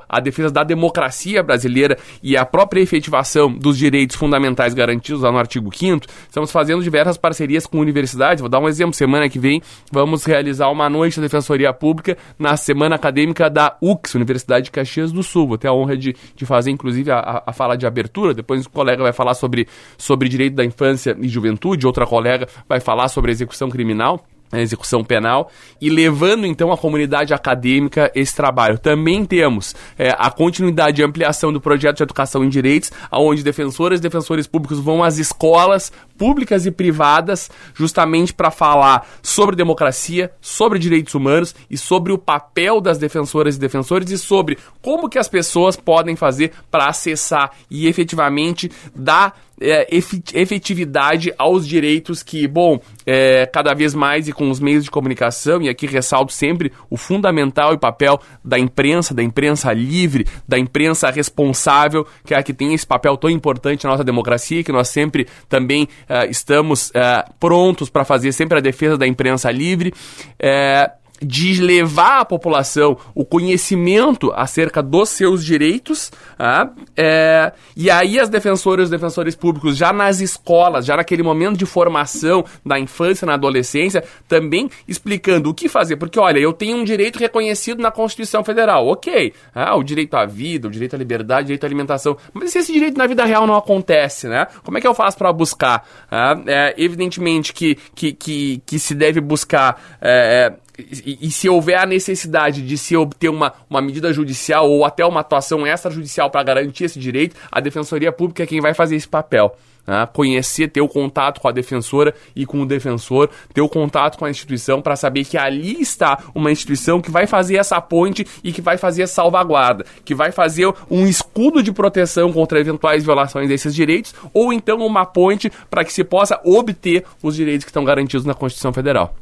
a 0.07 0.19
defesa 0.19 0.51
da 0.51 0.63
democracia 0.63 1.41
brasileira 1.41 1.97
e 2.21 2.35
a 2.37 2.45
própria 2.45 2.81
efetivação 2.81 3.51
dos 3.51 3.77
direitos 3.77 4.15
fundamentais 4.15 4.73
garantidos 4.73 5.21
lá 5.21 5.31
no 5.31 5.37
artigo 5.37 5.75
5 5.75 6.05
estamos 6.27 6.51
fazendo 6.51 6.83
diversas 6.83 7.17
parcerias 7.17 7.65
com 7.65 7.79
universidades. 7.79 8.41
Vou 8.41 8.49
dar 8.49 8.59
um 8.59 8.67
exemplo. 8.67 8.93
Semana 8.93 9.29
que 9.29 9.39
vem 9.39 9.61
vamos 9.91 10.25
realizar 10.25 10.69
uma 10.69 10.89
noite 10.89 11.17
da 11.17 11.23
Defensoria 11.23 11.73
Pública 11.73 12.17
na 12.37 12.55
Semana 12.57 12.95
Acadêmica 12.95 13.49
da 13.49 13.75
UX, 13.81 14.15
Universidade 14.15 14.65
de 14.65 14.71
Caxias 14.71 15.11
do 15.11 15.23
Sul. 15.23 15.47
Vou 15.47 15.57
ter 15.57 15.67
a 15.67 15.73
honra 15.73 15.97
de, 15.97 16.15
de 16.35 16.45
fazer, 16.45 16.71
inclusive, 16.71 17.11
a, 17.11 17.43
a 17.45 17.53
fala 17.53 17.75
de 17.75 17.85
abertura. 17.85 18.33
Depois 18.33 18.65
o 18.65 18.69
colega 18.69 19.03
vai 19.03 19.13
falar 19.13 19.33
sobre, 19.33 19.67
sobre 19.97 20.29
direito 20.29 20.55
da 20.55 20.65
infância 20.65 21.15
e 21.19 21.27
juventude, 21.27 21.85
outra 21.85 22.05
colega 22.05 22.47
vai 22.67 22.79
falar 22.79 23.07
sobre 23.07 23.31
execução 23.31 23.69
criminal 23.69 24.23
a 24.53 24.61
execução 24.61 25.03
penal 25.03 25.49
e 25.81 25.89
levando 25.89 26.45
então 26.45 26.71
a 26.71 26.77
comunidade 26.77 27.33
acadêmica 27.33 28.11
esse 28.13 28.35
trabalho. 28.35 28.77
Também 28.77 29.25
temos 29.25 29.75
é, 29.97 30.15
a 30.17 30.29
continuidade 30.29 31.01
e 31.01 31.03
ampliação 31.03 31.51
do 31.51 31.59
projeto 31.59 31.97
de 31.97 32.03
educação 32.03 32.43
em 32.43 32.49
direitos, 32.49 32.91
onde 33.11 33.43
defensoras 33.43 33.99
e 33.99 34.03
defensores 34.03 34.45
públicos 34.45 34.79
vão 34.79 35.03
às 35.03 35.17
escolas 35.17 35.91
públicas 36.17 36.65
e 36.65 36.71
privadas 36.71 37.49
justamente 37.73 38.33
para 38.33 38.51
falar 38.51 39.07
sobre 39.21 39.55
democracia, 39.55 40.31
sobre 40.39 40.77
direitos 40.77 41.15
humanos 41.15 41.55
e 41.69 41.77
sobre 41.77 42.13
o 42.13 42.17
papel 42.17 42.79
das 42.79 42.97
defensoras 42.97 43.55
e 43.55 43.59
defensores 43.59 44.11
e 44.11 44.17
sobre 44.17 44.57
como 44.81 45.09
que 45.09 45.17
as 45.17 45.27
pessoas 45.27 45.75
podem 45.75 46.15
fazer 46.15 46.51
para 46.69 46.87
acessar 46.87 47.51
e 47.69 47.87
efetivamente 47.87 48.71
dar 48.95 49.35
é, 49.63 49.87
efetividade 49.89 51.33
aos 51.37 51.65
direitos 51.65 52.21
que, 52.21 52.47
bom, 52.47 52.79
é, 53.05 53.45
cada 53.45 53.73
vez 53.73 53.95
mais 53.95 54.27
e 54.27 54.33
com 54.33 54.49
os 54.49 54.59
meios 54.59 54.83
de 54.83 54.91
comunicação, 54.91 55.61
e 55.61 55.69
aqui 55.69 55.87
ressalto 55.87 56.33
sempre 56.33 56.71
o 56.89 56.97
fundamental 56.97 57.73
e 57.73 57.77
papel 57.77 58.19
da 58.43 58.59
imprensa, 58.59 59.13
da 59.13 59.23
imprensa 59.23 59.71
livre, 59.71 60.27
da 60.47 60.59
imprensa 60.59 61.09
responsável, 61.09 62.05
que 62.25 62.33
é 62.33 62.37
a 62.37 62.43
que 62.43 62.53
tem 62.53 62.73
esse 62.73 62.85
papel 62.85 63.15
tão 63.15 63.29
importante 63.29 63.85
na 63.85 63.91
nossa 63.91 64.03
democracia, 64.03 64.63
que 64.63 64.71
nós 64.71 64.89
sempre 64.89 65.27
também 65.47 65.83
uh, 65.83 66.29
estamos 66.29 66.89
uh, 66.89 67.33
prontos 67.39 67.89
para 67.89 68.03
fazer 68.03 68.33
sempre 68.33 68.57
a 68.57 68.61
defesa 68.61 68.97
da 68.97 69.07
imprensa 69.07 69.49
livre. 69.49 69.93
Uh, 70.39 71.02
de 71.21 71.61
levar 71.61 72.21
à 72.21 72.25
população 72.25 72.97
o 73.15 73.23
conhecimento 73.25 74.31
acerca 74.35 74.81
dos 74.81 75.09
seus 75.09 75.43
direitos, 75.43 76.11
ah, 76.37 76.69
é, 76.95 77.51
e 77.75 77.89
aí 77.89 78.19
as 78.19 78.29
defensoras 78.29 78.83
e 78.83 78.85
os 78.85 78.89
defensores 78.89 79.35
públicos, 79.35 79.77
já 79.77 79.93
nas 79.93 80.19
escolas, 80.19 80.85
já 80.85 80.97
naquele 80.97 81.23
momento 81.23 81.57
de 81.57 81.65
formação 81.65 82.43
da 82.65 82.79
infância, 82.79 83.25
na 83.25 83.35
adolescência, 83.35 84.03
também 84.27 84.69
explicando 84.87 85.49
o 85.49 85.53
que 85.53 85.69
fazer, 85.69 85.95
porque 85.95 86.19
olha, 86.19 86.39
eu 86.39 86.51
tenho 86.53 86.77
um 86.77 86.83
direito 86.83 87.19
reconhecido 87.19 87.81
na 87.81 87.91
Constituição 87.91 88.43
Federal, 88.43 88.87
ok, 88.87 89.33
ah, 89.53 89.75
o 89.75 89.83
direito 89.83 90.15
à 90.15 90.25
vida, 90.25 90.67
o 90.67 90.71
direito 90.71 90.95
à 90.95 90.99
liberdade, 90.99 91.43
o 91.43 91.45
direito 91.47 91.63
à 91.63 91.67
alimentação, 91.67 92.17
mas 92.33 92.51
se 92.51 92.59
esse 92.59 92.73
direito 92.73 92.97
na 92.97 93.07
vida 93.07 93.23
real 93.25 93.47
não 93.47 93.55
acontece, 93.55 94.27
né? 94.27 94.47
Como 94.63 94.77
é 94.77 94.81
que 94.81 94.87
eu 94.87 94.93
faço 94.93 95.17
para 95.17 95.31
buscar? 95.31 95.87
Ah, 96.11 96.35
é, 96.45 96.73
evidentemente 96.77 97.53
que, 97.53 97.75
que, 97.95 98.13
que, 98.13 98.61
que 98.65 98.79
se 98.79 98.93
deve 98.93 99.21
buscar 99.21 99.81
é, 100.01 100.47
é 100.47 100.62
e, 100.77 101.19
e, 101.21 101.31
se 101.31 101.47
houver 101.47 101.77
a 101.77 101.85
necessidade 101.85 102.61
de 102.61 102.77
se 102.77 102.95
obter 102.95 103.29
uma, 103.29 103.53
uma 103.69 103.81
medida 103.81 104.11
judicial 104.11 104.69
ou 104.69 104.83
até 104.83 105.05
uma 105.05 105.19
atuação 105.19 105.67
extrajudicial 105.67 106.31
para 106.31 106.43
garantir 106.43 106.85
esse 106.85 106.99
direito, 106.99 107.35
a 107.51 107.59
Defensoria 107.59 108.11
Pública 108.11 108.43
é 108.43 108.47
quem 108.47 108.59
vai 108.59 108.73
fazer 108.73 108.95
esse 108.95 109.07
papel. 109.07 109.55
Né? 109.85 110.07
Conhecer, 110.13 110.69
ter 110.69 110.81
o 110.81 110.87
contato 110.87 111.39
com 111.41 111.47
a 111.47 111.51
defensora 111.51 112.15
e 112.35 112.45
com 112.45 112.61
o 112.61 112.65
defensor, 112.65 113.29
ter 113.53 113.61
o 113.61 113.69
contato 113.69 114.17
com 114.17 114.25
a 114.25 114.29
instituição 114.29 114.81
para 114.81 114.95
saber 114.95 115.25
que 115.25 115.37
ali 115.37 115.79
está 115.79 116.17
uma 116.33 116.51
instituição 116.51 117.01
que 117.01 117.11
vai 117.11 117.27
fazer 117.27 117.57
essa 117.57 117.79
ponte 117.81 118.25
e 118.43 118.51
que 118.51 118.61
vai 118.61 118.77
fazer 118.77 119.07
salvaguarda, 119.07 119.85
que 120.03 120.15
vai 120.15 120.31
fazer 120.31 120.73
um 120.89 121.05
escudo 121.05 121.61
de 121.61 121.71
proteção 121.71 122.31
contra 122.31 122.59
eventuais 122.59 123.03
violações 123.03 123.47
desses 123.47 123.75
direitos, 123.75 124.15
ou 124.33 124.53
então 124.53 124.77
uma 124.77 125.05
ponte 125.05 125.51
para 125.69 125.83
que 125.83 125.93
se 125.93 126.03
possa 126.03 126.39
obter 126.43 127.03
os 127.21 127.35
direitos 127.35 127.65
que 127.65 127.69
estão 127.69 127.83
garantidos 127.83 128.25
na 128.25 128.33
Constituição 128.33 128.73
Federal. 128.73 129.15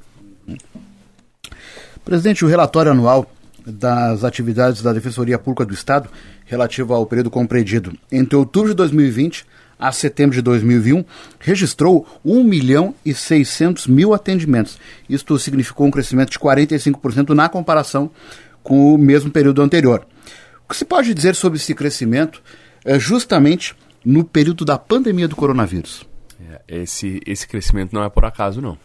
Presidente, 2.04 2.44
o 2.44 2.48
relatório 2.48 2.92
anual 2.92 3.32
das 3.66 4.24
atividades 4.24 4.82
da 4.82 4.92
Defensoria 4.92 5.38
Pública 5.38 5.66
do 5.66 5.74
Estado 5.74 6.10
relativo 6.46 6.94
ao 6.94 7.06
período 7.06 7.30
compreendido 7.30 7.94
entre 8.12 8.36
outubro 8.36 8.70
de 8.70 8.76
2020 8.76 9.46
a 9.82 9.92
setembro 9.92 10.36
de 10.36 10.44
2021, 10.44 11.04
registrou 11.40 12.08
1 12.24 12.44
milhão 12.44 12.94
e 13.04 13.16
600 13.16 13.88
mil 13.88 14.14
atendimentos. 14.14 14.78
Isto 15.10 15.40
significou 15.40 15.88
um 15.88 15.92
crescimento 15.92 16.30
de 16.30 16.38
45% 16.38 17.30
na 17.30 17.50
comparação 17.50 18.12
com 18.62 18.94
o 18.94 18.98
mesmo 18.98 19.32
período 19.32 19.60
anterior. 19.60 20.06
O 20.64 20.70
que 20.70 20.78
se 20.78 20.86
pode 20.86 21.16
dizer 21.16 21.34
sobre 21.34 21.58
esse 21.58 21.74
crescimento 21.74 22.44
é 22.86 23.00
justamente 23.00 23.76
no 24.06 24.24
período 24.24 24.64
da 24.64 24.78
pandemia 24.78 25.28
do 25.28 25.36
coronavírus? 25.36 26.06
É, 26.68 26.82
esse, 26.82 27.20
esse 27.26 27.48
crescimento 27.48 27.92
não 27.92 28.04
é 28.04 28.10
por 28.10 28.24
acaso, 28.24 28.62
não. 28.62 28.78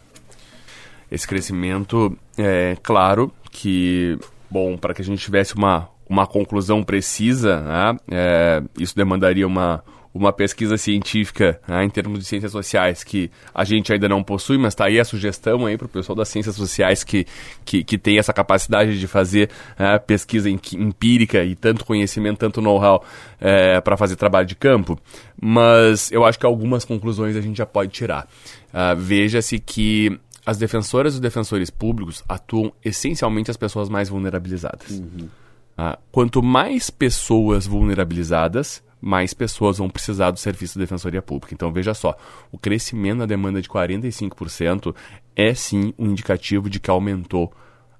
Esse 1.10 1.26
crescimento, 1.26 2.16
é 2.36 2.76
claro 2.82 3.32
que, 3.50 4.18
bom, 4.50 4.76
para 4.76 4.92
que 4.92 5.02
a 5.02 5.04
gente 5.04 5.22
tivesse 5.22 5.54
uma, 5.54 5.88
uma 6.08 6.26
conclusão 6.26 6.82
precisa, 6.82 7.60
né, 7.60 7.96
é, 8.10 8.62
isso 8.78 8.94
demandaria 8.96 9.46
uma, 9.46 9.82
uma 10.16 10.32
pesquisa 10.32 10.76
científica 10.76 11.60
né, 11.68 11.84
em 11.84 11.90
termos 11.90 12.18
de 12.18 12.25
ciências 12.25 12.50
sociais 12.50 13.04
que 13.04 13.30
a 13.54 13.64
gente 13.64 13.92
ainda 13.92 14.08
não 14.08 14.22
possui, 14.22 14.56
mas 14.56 14.72
está 14.72 14.86
aí 14.86 14.98
a 14.98 15.04
sugestão 15.04 15.66
aí 15.66 15.76
para 15.76 15.86
o 15.86 15.88
pessoal 15.88 16.16
das 16.16 16.28
ciências 16.28 16.56
sociais 16.56 17.04
que, 17.04 17.26
que, 17.64 17.84
que 17.84 17.98
tem 17.98 18.18
essa 18.18 18.32
capacidade 18.32 18.98
de 18.98 19.06
fazer 19.06 19.50
né, 19.78 19.98
pesquisa 19.98 20.48
empírica 20.48 21.44
e 21.44 21.54
tanto 21.54 21.84
conhecimento, 21.84 22.38
tanto 22.38 22.62
know-how 22.62 23.04
é, 23.40 23.80
para 23.80 23.96
fazer 23.96 24.16
trabalho 24.16 24.46
de 24.46 24.54
campo. 24.54 24.98
Mas 25.40 26.10
eu 26.10 26.25
acho 26.25 26.38
que 26.38 26.46
algumas 26.46 26.84
conclusões 26.84 27.36
a 27.36 27.40
gente 27.40 27.58
já 27.58 27.66
pode 27.66 27.92
tirar. 27.92 28.26
Uh, 28.72 28.96
Veja-se 28.96 29.58
que 29.58 30.18
as 30.46 30.56
defensoras 30.56 31.14
e 31.14 31.16
os 31.16 31.20
defensores 31.20 31.70
públicos 31.70 32.22
atuam 32.28 32.72
essencialmente 32.84 33.50
as 33.50 33.56
pessoas 33.56 33.88
mais 33.88 34.08
vulnerabilizadas. 34.08 34.90
Uhum. 34.90 35.28
Uh, 35.76 35.98
quanto 36.12 36.40
mais 36.40 36.88
pessoas 36.88 37.66
vulnerabilizadas, 37.66 38.82
mais 39.00 39.34
pessoas 39.34 39.78
vão 39.78 39.90
precisar 39.90 40.30
do 40.30 40.38
serviço 40.38 40.74
de 40.74 40.84
defensoria 40.84 41.20
pública. 41.20 41.52
Então 41.52 41.72
veja 41.72 41.92
só, 41.92 42.16
o 42.52 42.56
crescimento 42.56 43.18
na 43.18 43.26
demanda 43.26 43.60
de 43.60 43.68
45% 43.68 44.94
é 45.34 45.52
sim 45.52 45.92
um 45.98 46.06
indicativo 46.06 46.70
de 46.70 46.78
que 46.78 46.90
aumentou 46.90 47.52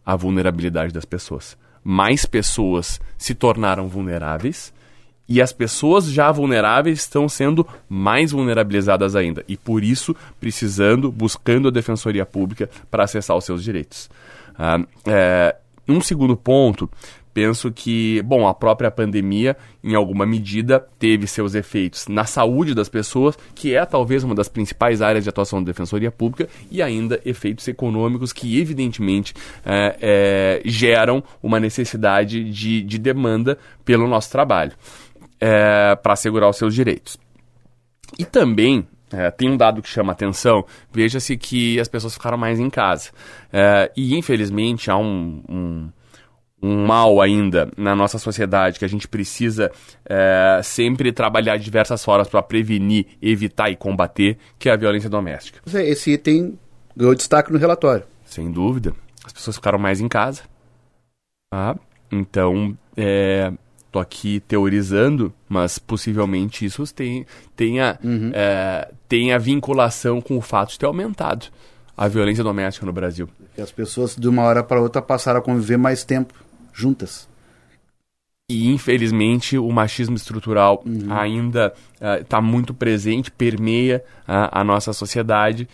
a 0.05 0.15
vulnerabilidade 0.15 0.93
das 0.93 1.05
pessoas. 1.05 1.59
Mais 1.83 2.25
pessoas 2.25 3.01
se 3.19 3.35
tornaram 3.35 3.89
vulneráveis 3.89 4.73
e 5.29 5.43
as 5.43 5.53
pessoas 5.53 6.07
já 6.07 6.31
vulneráveis 6.31 7.01
estão 7.01 7.29
sendo 7.29 7.67
mais 7.89 8.33
vulnerabilizadas 8.33 9.17
ainda 9.17 9.45
e 9.49 9.57
por 9.57 9.83
isso 9.83 10.15
precisando, 10.41 11.11
buscando 11.11 11.69
a 11.69 11.71
defensoria 11.71 12.25
pública 12.25 12.71
para 12.91 13.05
acessar 13.05 13.37
os 13.37 13.45
seus 13.45 13.63
direitos. 13.63 14.09
Ah, 14.59 14.81
é, 15.07 15.57
um 15.89 16.01
segundo 16.01 16.37
ponto 16.37 16.89
penso 17.37 17.71
que, 17.71 18.23
bom, 18.23 18.49
a 18.49 18.55
própria 18.55 18.91
pandemia, 18.91 19.59
em 19.85 19.95
alguma 19.95 20.25
medida, 20.25 20.81
teve 20.99 21.27
seus 21.27 21.55
efeitos 21.55 22.09
na 22.09 22.25
saúde 22.25 22.75
das 22.75 22.89
pessoas, 22.89 23.39
que 23.55 23.75
é 23.75 23.85
talvez 23.85 24.25
uma 24.25 24.35
das 24.35 24.49
principais 24.49 25.03
áreas 25.03 25.23
de 25.23 25.29
atuação 25.29 25.63
da 25.63 25.67
Defensoria 25.67 26.11
Pública, 26.11 26.49
e 26.71 26.81
ainda 26.81 27.21
efeitos 27.27 27.69
econômicos 27.69 28.33
que, 28.33 28.59
evidentemente, 28.59 29.35
é, 29.67 29.97
é, 30.01 30.63
geram 30.65 31.23
uma 31.43 31.61
necessidade 31.61 32.43
de, 32.43 32.81
de 32.81 32.99
demanda 32.99 33.59
pelo 33.85 34.09
nosso 34.09 34.31
trabalho 34.31 34.73
é, 35.41 35.95
para 35.97 36.13
assegurar 36.13 36.49
os 36.49 36.57
seus 36.57 36.75
direitos. 36.75 37.17
E 38.19 38.25
também, 38.25 38.87
é, 39.13 39.31
tem 39.31 39.51
um 39.51 39.57
dado 39.57 39.83
que 39.83 39.89
chama 39.89 40.13
atenção, 40.13 40.65
veja-se 40.93 41.37
que 41.37 41.79
as 41.81 41.89
pessoas 41.89 42.15
ficaram 42.15 42.39
mais 42.39 42.59
em 42.59 42.71
casa. 42.71 43.11
É, 43.53 43.91
e 43.97 44.17
infelizmente 44.17 44.91
há 44.91 44.97
um, 44.97 45.43
um, 45.49 45.89
um 46.63 46.87
mal 46.87 47.21
ainda 47.21 47.71
na 47.77 47.95
nossa 47.95 48.19
sociedade 48.19 48.79
que 48.79 48.85
a 48.85 48.89
gente 48.89 49.07
precisa 49.07 49.71
é, 50.05 50.61
sempre 50.63 51.13
trabalhar 51.13 51.57
de 51.57 51.65
diversas 51.65 52.05
formas 52.05 52.29
para 52.29 52.43
prevenir, 52.43 53.07
evitar 53.21 53.71
e 53.71 53.77
combater, 53.77 54.39
que 54.59 54.69
é 54.69 54.73
a 54.73 54.77
violência 54.77 55.11
doméstica. 55.11 55.61
Esse 55.67 56.13
item 56.13 56.59
ganhou 56.97 57.15
destaque 57.15 57.53
no 57.53 57.59
relatório. 57.59 58.05
Sem 58.25 58.51
dúvida. 58.51 58.93
As 59.25 59.33
pessoas 59.33 59.57
ficaram 59.57 59.79
mais 59.79 60.01
em 60.01 60.09
casa. 60.09 60.43
Tá? 61.51 61.77
Então, 62.11 62.77
é, 63.99 64.03
aqui 64.03 64.41
teorizando, 64.41 65.33
mas 65.49 65.79
possivelmente 65.79 66.65
isso 66.65 66.83
tem, 66.95 67.27
tenha, 67.55 67.99
uhum. 68.03 68.31
é, 68.35 68.91
tenha 69.09 69.39
vinculação 69.39 70.21
com 70.21 70.37
o 70.37 70.41
fato 70.41 70.71
de 70.71 70.79
ter 70.79 70.87
aumentado 70.87 71.47
a 71.97 72.09
violência 72.09 72.45
doméstica 72.45 72.85
no 72.85 72.93
Brasil. 72.93 73.29
E 73.57 73.63
as 73.63 73.73
pessoas 73.73 74.15
de 74.15 74.29
uma 74.29 74.43
hora 74.43 74.63
para 74.63 74.81
outra 74.81 75.01
passaram 75.01 75.41
a 75.41 75.43
conviver 75.43 75.79
mais 75.79 76.05
tempo 76.05 76.35
juntas. 76.73 77.29
E 78.49 78.69
infelizmente 78.69 79.59
o 79.59 79.71
machismo 79.73 80.15
estrutural 80.15 80.83
uhum. 80.87 81.13
ainda 81.13 81.73
está 82.21 82.39
uh, 82.39 82.43
muito 82.43 82.73
presente, 82.73 83.31
permeia 83.31 84.05
a 84.27 84.63
nossa 84.63 84.93
sociedade 84.93 85.69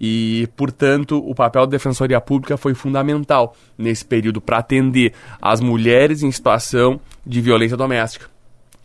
e, 0.00 0.48
portanto, 0.56 1.18
o 1.18 1.34
papel 1.34 1.66
da 1.66 1.72
Defensoria 1.72 2.20
Pública 2.20 2.56
foi 2.56 2.72
fundamental 2.72 3.56
nesse 3.76 4.04
período 4.04 4.40
para 4.40 4.58
atender 4.58 5.12
as 5.42 5.60
mulheres 5.60 6.22
em 6.22 6.30
situação 6.30 7.00
de 7.28 7.42
violência 7.42 7.76
doméstica, 7.76 8.26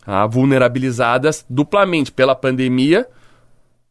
uh, 0.06 0.30
vulnerabilizadas 0.30 1.46
duplamente 1.50 2.12
pela 2.12 2.36
pandemia 2.36 3.08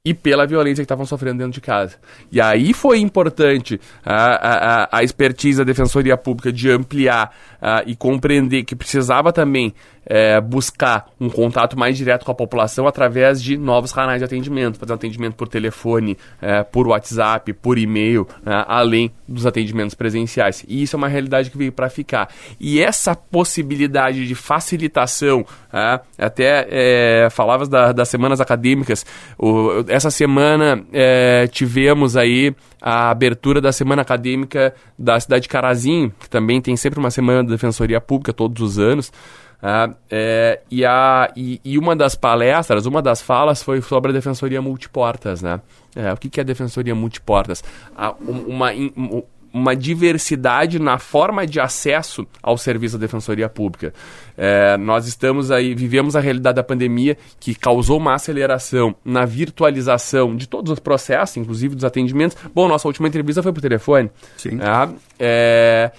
e 0.04 0.12
pela 0.12 0.46
violência 0.46 0.82
que 0.82 0.84
estavam 0.84 1.06
sofrendo 1.06 1.38
dentro 1.38 1.52
de 1.52 1.60
casa. 1.60 1.96
E 2.30 2.40
aí 2.40 2.74
foi 2.74 2.98
importante 2.98 3.80
a, 4.04 4.84
a, 4.84 4.98
a 4.98 5.02
expertise 5.02 5.58
da 5.58 5.64
Defensoria 5.64 6.16
Pública 6.16 6.52
de 6.52 6.70
ampliar 6.70 7.34
uh, 7.62 7.82
e 7.86 7.96
compreender 7.96 8.64
que 8.64 8.76
precisava 8.76 9.32
também 9.32 9.72
é, 10.06 10.40
buscar 10.40 11.06
um 11.20 11.28
contato 11.28 11.78
mais 11.78 11.96
direto 11.96 12.24
com 12.24 12.32
a 12.32 12.34
população 12.34 12.86
através 12.86 13.42
de 13.42 13.56
novos 13.56 13.92
canais 13.92 14.20
de 14.20 14.24
atendimento, 14.24 14.78
fazer 14.78 14.92
atendimento 14.92 15.34
por 15.34 15.48
telefone, 15.48 16.16
é, 16.40 16.62
por 16.62 16.86
WhatsApp, 16.88 17.52
por 17.52 17.78
e-mail, 17.78 18.26
é, 18.44 18.64
além 18.66 19.10
dos 19.26 19.46
atendimentos 19.46 19.94
presenciais. 19.94 20.64
E 20.68 20.82
isso 20.82 20.96
é 20.96 20.98
uma 20.98 21.08
realidade 21.08 21.50
que 21.50 21.58
veio 21.58 21.72
para 21.72 21.88
ficar. 21.88 22.28
E 22.60 22.80
essa 22.80 23.14
possibilidade 23.14 24.26
de 24.26 24.34
facilitação, 24.34 25.44
é, 25.72 26.00
até 26.18 27.28
falavas 27.30 27.68
da, 27.68 27.92
das 27.92 28.08
semanas 28.08 28.40
acadêmicas, 28.40 29.06
o, 29.38 29.84
essa 29.88 30.10
semana 30.10 30.82
é, 30.92 31.46
tivemos 31.46 32.16
aí 32.16 32.54
a 32.80 33.10
abertura 33.10 33.60
da 33.60 33.70
semana 33.70 34.02
acadêmica 34.02 34.74
da 34.98 35.18
cidade 35.20 35.42
de 35.42 35.48
Carazinho, 35.48 36.12
que 36.18 36.28
também 36.28 36.60
tem 36.60 36.76
sempre 36.76 36.98
uma 36.98 37.10
semana 37.10 37.44
da 37.44 37.50
Defensoria 37.50 38.00
Pública 38.00 38.32
todos 38.32 38.60
os 38.60 38.78
anos. 38.78 39.12
Uh, 39.62 39.94
é, 40.10 40.60
e, 40.68 40.84
a, 40.84 41.32
e, 41.36 41.60
e, 41.64 41.78
uma 41.78 41.94
das 41.94 42.16
palestras, 42.16 42.84
uma 42.84 43.00
das 43.00 43.22
falas 43.22 43.62
foi 43.62 43.80
sobre 43.80 44.10
a 44.10 44.14
Defensoria 44.14 44.60
Multiportas, 44.60 45.40
né? 45.40 45.60
É, 45.94 46.12
o 46.12 46.16
que, 46.16 46.28
que 46.28 46.40
é 46.40 46.42
a 46.42 46.44
Defensoria 46.44 46.96
Multiportas? 46.96 47.62
Ah, 47.96 48.12
uma, 48.26 48.70
uma 49.52 49.76
diversidade 49.76 50.80
na 50.80 50.98
forma 50.98 51.46
de 51.46 51.60
acesso 51.60 52.26
ao 52.42 52.58
serviço 52.58 52.98
da 52.98 53.06
Defensoria 53.06 53.48
Pública. 53.48 53.94
É, 54.36 54.76
nós 54.78 55.06
estamos 55.06 55.52
aí, 55.52 55.76
vivemos 55.76 56.16
a 56.16 56.20
realidade 56.20 56.56
da 56.56 56.64
pandemia 56.64 57.16
que 57.38 57.54
causou 57.54 57.98
uma 57.98 58.14
aceleração 58.14 58.96
na 59.04 59.24
virtualização 59.24 60.34
de 60.34 60.48
todos 60.48 60.72
os 60.72 60.78
processos, 60.80 61.36
inclusive 61.36 61.76
dos 61.76 61.84
atendimentos. 61.84 62.36
Bom, 62.52 62.66
nossa 62.66 62.88
última 62.88 63.06
entrevista 63.06 63.42
foi 63.42 63.52
por 63.52 63.60
telefone. 63.60 64.10
Sim. 64.36 64.58
É, 65.20 65.92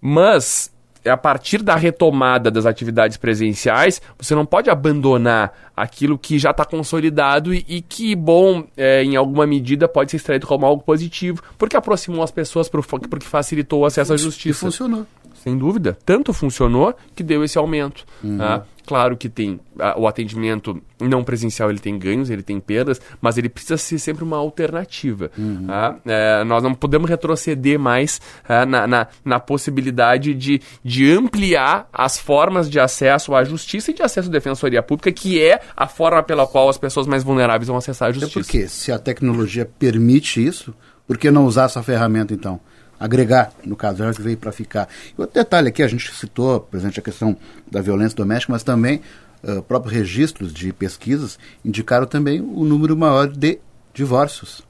mas 0.00 0.74
a 1.08 1.16
partir 1.16 1.62
da 1.62 1.76
retomada 1.76 2.50
das 2.50 2.66
atividades 2.66 3.16
presenciais, 3.16 4.00
você 4.18 4.34
não 4.34 4.46
pode 4.46 4.70
abandonar 4.70 5.52
aquilo 5.76 6.18
que 6.18 6.38
já 6.38 6.50
está 6.50 6.64
consolidado 6.64 7.54
e, 7.54 7.64
e, 7.68 7.82
que, 7.82 8.14
bom, 8.14 8.64
é, 8.76 9.02
em 9.04 9.16
alguma 9.16 9.46
medida 9.46 9.86
pode 9.86 10.10
ser 10.10 10.16
extraído 10.16 10.46
como 10.46 10.64
algo 10.64 10.82
positivo, 10.82 11.42
porque 11.58 11.76
aproximou 11.76 12.22
as 12.22 12.30
pessoas, 12.30 12.68
porque 12.68 13.08
facilitou 13.20 13.80
o 13.80 13.86
acesso 13.86 14.14
à 14.14 14.16
justiça. 14.16 14.58
E 14.58 14.70
funcionou. 14.70 15.06
sem 15.34 15.56
dúvida. 15.56 15.96
Tanto 16.04 16.32
funcionou 16.32 16.94
que 17.14 17.22
deu 17.22 17.44
esse 17.44 17.58
aumento. 17.58 18.04
Uhum. 18.22 18.38
Tá? 18.38 18.64
Claro 18.86 19.16
que 19.16 19.28
tem 19.28 19.58
a, 19.78 19.98
o 19.98 20.06
atendimento 20.06 20.80
não 21.00 21.24
presencial, 21.24 21.68
ele 21.68 21.80
tem 21.80 21.98
ganhos, 21.98 22.30
ele 22.30 22.42
tem 22.42 22.60
perdas, 22.60 23.00
mas 23.20 23.36
ele 23.36 23.48
precisa 23.48 23.76
ser 23.76 23.98
sempre 23.98 24.22
uma 24.22 24.36
alternativa. 24.36 25.30
Uhum. 25.36 25.66
Tá? 25.66 25.96
É, 26.06 26.44
nós 26.44 26.62
não 26.62 26.72
podemos 26.72 27.10
retroceder 27.10 27.78
mais 27.78 28.20
é, 28.48 28.64
na, 28.64 28.86
na, 28.86 29.06
na, 29.24 29.40
possibilidade 29.40 30.34
de, 30.34 30.62
de 30.84 31.10
ampliar 31.12 31.88
as 31.92 32.16
formas 32.16 32.70
de 32.70 32.78
acesso 32.78 33.34
à 33.34 33.42
justiça 33.42 33.90
e 33.90 33.94
de 33.94 34.02
acesso 34.02 34.28
à 34.28 34.32
defensoria 34.32 34.82
pública, 34.82 35.10
que 35.10 35.42
é 35.42 35.60
a 35.76 35.88
forma 35.88 36.22
pela 36.22 36.46
qual 36.46 36.68
as 36.68 36.78
pessoas 36.78 37.06
mais 37.06 37.24
vulneráveis 37.24 37.68
vão 37.68 37.76
acessar 37.76 38.08
a 38.08 38.12
justiça. 38.12 38.38
É 38.38 38.42
porque 38.42 38.68
se 38.68 38.92
a 38.92 38.98
tecnologia 38.98 39.68
permite 39.78 40.44
isso, 40.44 40.72
por 41.06 41.18
que 41.18 41.30
não 41.30 41.44
usar 41.44 41.64
essa 41.64 41.82
ferramenta 41.82 42.32
então? 42.32 42.60
Agregar, 42.98 43.52
no 43.64 43.76
caso, 43.76 44.02
que 44.14 44.22
veio 44.22 44.36
para 44.36 44.52
ficar. 44.52 44.88
E 45.16 45.20
outro 45.20 45.34
detalhe 45.34 45.68
aqui, 45.68 45.82
a 45.82 45.88
gente 45.88 46.12
citou, 46.12 46.60
presente 46.60 46.98
a 46.98 47.02
questão 47.02 47.36
da 47.70 47.80
violência 47.80 48.16
doméstica, 48.16 48.52
mas 48.52 48.62
também 48.62 49.00
uh, 49.42 49.62
próprios 49.62 49.94
registros 49.94 50.52
de 50.52 50.72
pesquisas 50.72 51.38
indicaram 51.64 52.06
também 52.06 52.40
o 52.40 52.64
número 52.64 52.96
maior 52.96 53.28
de 53.28 53.58
divórcios, 53.92 54.62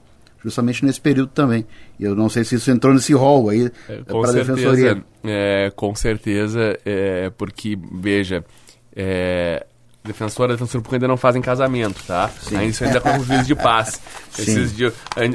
justamente 0.43 0.85
nesse 0.85 1.01
período 1.01 1.31
também. 1.31 1.67
E 1.99 2.05
eu 2.05 2.15
não 2.15 2.29
sei 2.29 2.45
se 2.45 2.57
isso 2.57 2.71
entrou 2.71 2.95
nesse 2.95 3.13
rol 3.13 3.49
aí 3.49 3.71
é, 3.89 4.03
para 4.03 4.31
a 4.31 4.33
defensoria. 4.33 5.05
É, 5.25 5.73
com 5.75 5.95
certeza, 5.95 6.79
é, 6.85 7.31
porque, 7.31 7.79
veja, 7.93 8.45
é, 8.95 9.67
defensora 10.07 10.53
defensor 10.53 10.81
público 10.81 10.95
ainda 10.95 11.09
não 11.09 11.17
fazem 11.17 11.43
casamento, 11.43 12.03
tá? 12.07 12.29
Sim. 12.29 12.57
Ainda, 12.57 12.71
isso 12.71 12.85
ainda 12.85 12.99
é 12.99 13.01
como 13.01 13.23
juiz 13.25 13.47
de 13.47 13.55
paz. 13.55 14.01
Esses 14.39 14.75
dias, 14.75 14.95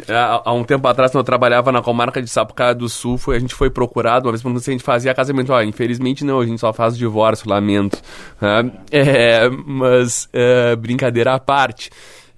há, 0.09 0.41
há, 0.45 0.53
um 0.53 0.63
tempo 0.63 0.87
atrás, 0.87 1.11
quando 1.11 1.21
eu 1.21 1.25
trabalhava 1.25 1.71
na 1.71 1.81
comarca 1.81 2.21
de 2.21 2.29
Sapucaia 2.29 2.73
do 2.73 2.87
Sul, 2.87 3.17
foi, 3.17 3.35
a 3.35 3.39
gente 3.39 3.55
foi 3.55 3.69
procurado, 3.69 4.27
uma 4.27 4.31
vez 4.31 4.41
perguntando 4.41 4.63
se 4.63 4.69
a 4.69 4.73
gente 4.73 4.83
fazia 4.83 5.13
casamento. 5.13 5.53
Ah, 5.53 5.63
infelizmente 5.63 6.23
não, 6.23 6.39
a 6.39 6.45
gente 6.45 6.59
só 6.59 6.71
faz 6.71 6.97
divórcio, 6.97 7.49
lamento. 7.49 8.01
É, 8.91 9.49
mas, 9.49 10.29
é, 10.31 10.75
brincadeira 10.75 11.33
à 11.33 11.39
parte. 11.39 11.89